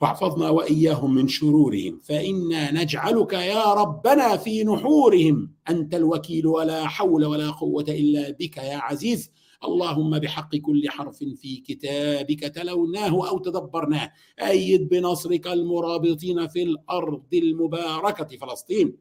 واحفظنا 0.00 0.50
وإياهم 0.50 1.14
من 1.14 1.28
شرورهم. 1.28 2.00
فإنا 2.02 2.82
نجعلك 2.82 3.32
يا 3.32 3.74
ربنا 3.74 4.36
في 4.36 4.64
نحورهم. 4.64 5.50
أنت 5.70 5.94
الوكيل 5.94 6.46
ولا 6.46 6.86
حول 6.86 7.24
ولا 7.24 7.50
قوة 7.50 7.84
إلا 7.88 8.30
بك 8.30 8.56
يا 8.56 8.76
عزيز. 8.76 9.30
اللهم 9.64 10.18
بحق 10.18 10.56
كل 10.56 10.90
حرف 10.90 11.16
في 11.16 11.56
كتابك 11.56 12.40
تلوناه 12.40 13.28
أو 13.28 13.38
تدبرناه. 13.38 14.12
أيد 14.40 14.88
بنصرك 14.88 15.46
المرابطين 15.46 16.48
في 16.48 16.62
الأرض 16.62 17.34
المباركة 17.34 18.36
فلسطين. 18.36 18.96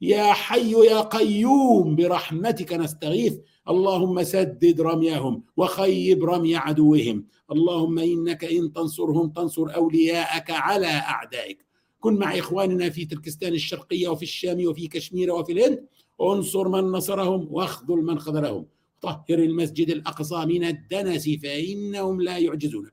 يا 0.00 0.32
حي 0.32 0.72
يا 0.72 1.00
قيوم 1.00 1.96
برحمتك 1.96 2.72
نستغيث. 2.72 3.38
اللهم 3.68 4.22
سدد 4.22 4.80
رميهم 4.80 5.42
وخيب 5.56 6.24
رمي 6.24 6.56
عدوهم. 6.56 7.26
اللهم 7.52 7.98
إنك 7.98 8.44
إن 8.44 8.72
تنصرهم 8.72 9.28
تنصر 9.28 9.74
أولياءك 9.74 10.50
على 10.50 10.86
أعدائك. 10.86 11.66
كن 12.00 12.14
مع 12.14 12.38
إخواننا 12.38 12.90
في 12.90 13.04
تركستان 13.04 13.52
الشرقية 13.52 14.08
وفي 14.08 14.22
الشام 14.22 14.66
وفي 14.66 14.88
كشمير 14.88 15.32
وفي 15.32 15.52
الهند. 15.52 15.86
انصر 16.20 16.68
من 16.68 16.84
نصرهم 16.84 17.48
واخذل 17.50 17.96
من 17.96 18.18
خذلهم. 18.18 18.66
طهر 19.02 19.38
المسجد 19.38 19.90
الأقصى 19.90 20.46
من 20.46 20.64
الدنس 20.64 21.28
فإنهم 21.42 22.20
لا 22.20 22.38
يعجزونك 22.38 22.92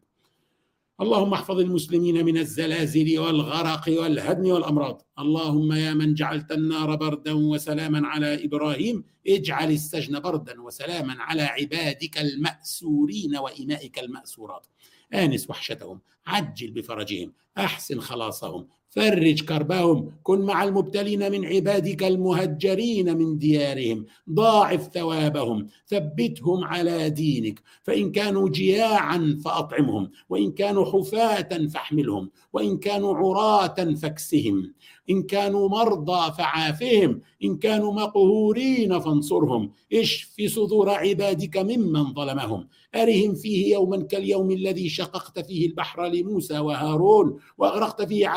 اللهم 1.01 1.33
احفظ 1.33 1.59
المسلمين 1.59 2.25
من 2.25 2.37
الزلازل 2.37 3.19
والغرق 3.19 3.85
والهدم 3.87 4.49
والأمراض. 4.49 5.01
اللهم 5.19 5.71
يا 5.71 5.93
من 5.93 6.13
جعلت 6.13 6.51
النار 6.51 6.95
بردا 6.95 7.33
وسلاما 7.33 8.07
على 8.07 8.45
إبراهيم 8.45 9.03
اجعل 9.27 9.71
السجن 9.71 10.19
بردا 10.19 10.61
وسلاما 10.61 11.15
على 11.23 11.41
عبادك 11.41 12.17
المأسورين 12.17 13.37
وإمائك 13.37 13.99
المأسورات. 13.99 14.67
آنس 15.13 15.49
وحشتهم 15.49 16.01
عجل 16.25 16.71
بفرجهم 16.71 17.33
أحسن 17.57 17.99
خلاصهم 17.99 18.67
فرج 18.89 19.43
كربهم 19.43 20.12
كن 20.23 20.41
مع 20.41 20.63
المبتلين 20.63 21.32
من 21.32 21.45
عبادك 21.45 22.04
المهجرين 22.04 23.17
من 23.17 23.38
ديارهم 23.38 24.06
ضاعف 24.30 24.89
ثوابهم 24.93 25.67
ثبتهم 25.88 26.63
على 26.63 27.10
دينك 27.10 27.62
فإن 27.84 28.12
كانوا 28.12 28.49
جياعا 28.49 29.39
فأطعمهم 29.45 30.12
وإن 30.30 30.52
كانوا 30.52 30.86
حفاة 30.86 31.67
فاحملهم 31.67 32.30
وإن 32.54 32.78
كانوا 32.78 33.15
عراة 33.15 33.93
فاكسهم 33.93 34.73
إن 35.10 35.23
كانوا 35.23 35.69
مرضى 35.69 36.34
فعافهم 36.38 37.21
إن 37.43 37.58
كانوا 37.58 37.93
مقهورين 37.93 38.99
فانصرهم 38.99 39.71
اشف 39.93 40.36
صدور 40.47 40.89
عبادك 40.89 41.58
ممن 41.58 42.13
ظلمهم 42.13 42.67
أرهم 42.95 43.36
فيه 43.36 43.73
يوما 43.73 43.97
كاليوم 44.04 44.52
الذي 44.52 44.89
شققت 44.89 45.39
فيه 45.39 45.67
البحر 45.67 46.06
لموسى 46.06 46.60
وهارون 46.60 47.39
وأغرقت 47.58 48.02
فيه 48.02 48.28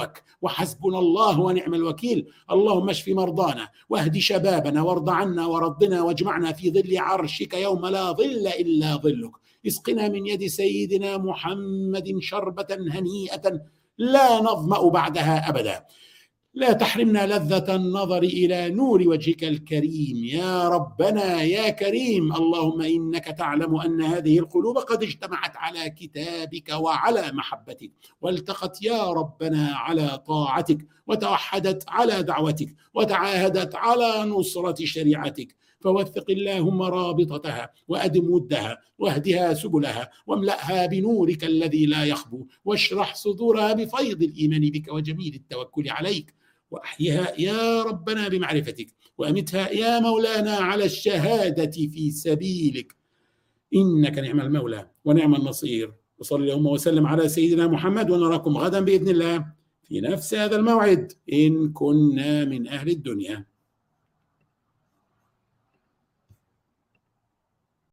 عدوك 0.00 0.22
وحسبنا 0.42 0.98
الله 0.98 1.40
ونعم 1.40 1.74
الوكيل. 1.74 2.26
اللهم 2.50 2.90
اشف 2.90 3.08
مرضانا 3.08 3.68
واهد 3.88 4.18
شبابنا 4.18 4.82
وارض 4.82 5.10
عنا 5.10 5.46
ورضنا 5.46 6.02
واجمعنا 6.02 6.52
في 6.52 6.70
ظل 6.70 6.98
عرشك 6.98 7.54
يوم 7.54 7.86
لا 7.86 8.12
ظل 8.12 8.46
إلا 8.46 8.96
ظلك. 8.96 9.32
اسقنا 9.66 10.08
من 10.08 10.26
يد 10.26 10.46
سيدنا 10.46 11.18
محمد 11.18 12.18
شربة 12.20 12.66
هنيئة 12.70 13.60
لا 13.98 14.40
نظمأ 14.40 14.88
بعدها 14.88 15.48
أبدا. 15.48 15.84
لا 16.56 16.72
تحرمنا 16.72 17.26
لذة 17.26 17.76
النظر 17.76 18.22
إلى 18.22 18.70
نور 18.70 19.08
وجهك 19.08 19.44
الكريم. 19.44 20.24
يا 20.24 20.68
ربنا 20.68 21.42
يا 21.42 21.70
كريم. 21.70 22.32
اللهم 22.32 22.82
إنك 22.82 23.24
تعلم 23.24 23.76
أن 23.76 24.02
هذه 24.02 24.38
القلوب 24.38 24.78
قد 24.78 25.02
اجتمعت 25.02 25.56
على 25.56 25.90
كتابك 25.90 26.68
وعلى 26.68 27.32
محبتك. 27.32 27.90
والتقت 28.20 28.82
يا 28.82 29.10
ربنا 29.10 29.72
على 29.74 30.22
طاعتك 30.26 30.86
وتوحدت 31.06 31.84
على 31.88 32.22
دعوتك 32.22 32.74
وتعاهدت 32.94 33.74
على 33.74 34.30
نصرة 34.30 34.84
شريعتك. 34.84 35.56
فوثق 35.80 36.30
اللهم 36.30 36.82
رابطتها 36.82 37.70
وأدم 37.88 38.30
ودها 38.30 38.78
واهدها 38.98 39.54
سبلها 39.54 40.10
واملأها 40.26 40.86
بنورك 40.86 41.44
الذي 41.44 41.86
لا 41.86 42.04
يخبو 42.04 42.46
واشرح 42.64 43.14
صدورها 43.14 43.72
بفيض 43.72 44.22
الإيمان 44.22 44.60
بك 44.60 44.92
وجميل 44.92 45.34
التوكل 45.34 45.90
عليك. 45.90 46.34
وأحيها 46.70 47.40
يا 47.40 47.82
ربنا 47.82 48.28
بمعرفتك 48.28 48.86
وأمتها 49.18 49.70
يا 49.70 50.00
مولانا 50.00 50.50
على 50.50 50.84
الشهادة 50.84 51.70
في 51.70 52.10
سبيلك. 52.10 52.94
إنك 53.74 54.18
نعم 54.18 54.40
المولى 54.40 54.90
ونعم 55.04 55.34
النصير. 55.34 55.92
وصلى 56.18 56.44
اللهم 56.44 56.66
وسلم 56.66 57.06
على 57.06 57.28
سيدنا 57.28 57.66
محمد 57.66 58.10
ونراكم 58.10 58.56
غدا 58.56 58.80
بإذن 58.80 59.08
الله 59.08 59.46
في 59.84 60.00
نفس 60.00 60.34
هذا 60.34 60.56
الموعد. 60.56 61.12
إن 61.32 61.72
كنا 61.72 62.44
من 62.44 62.68
أهل 62.68 62.88
الدنيا. 62.88 63.46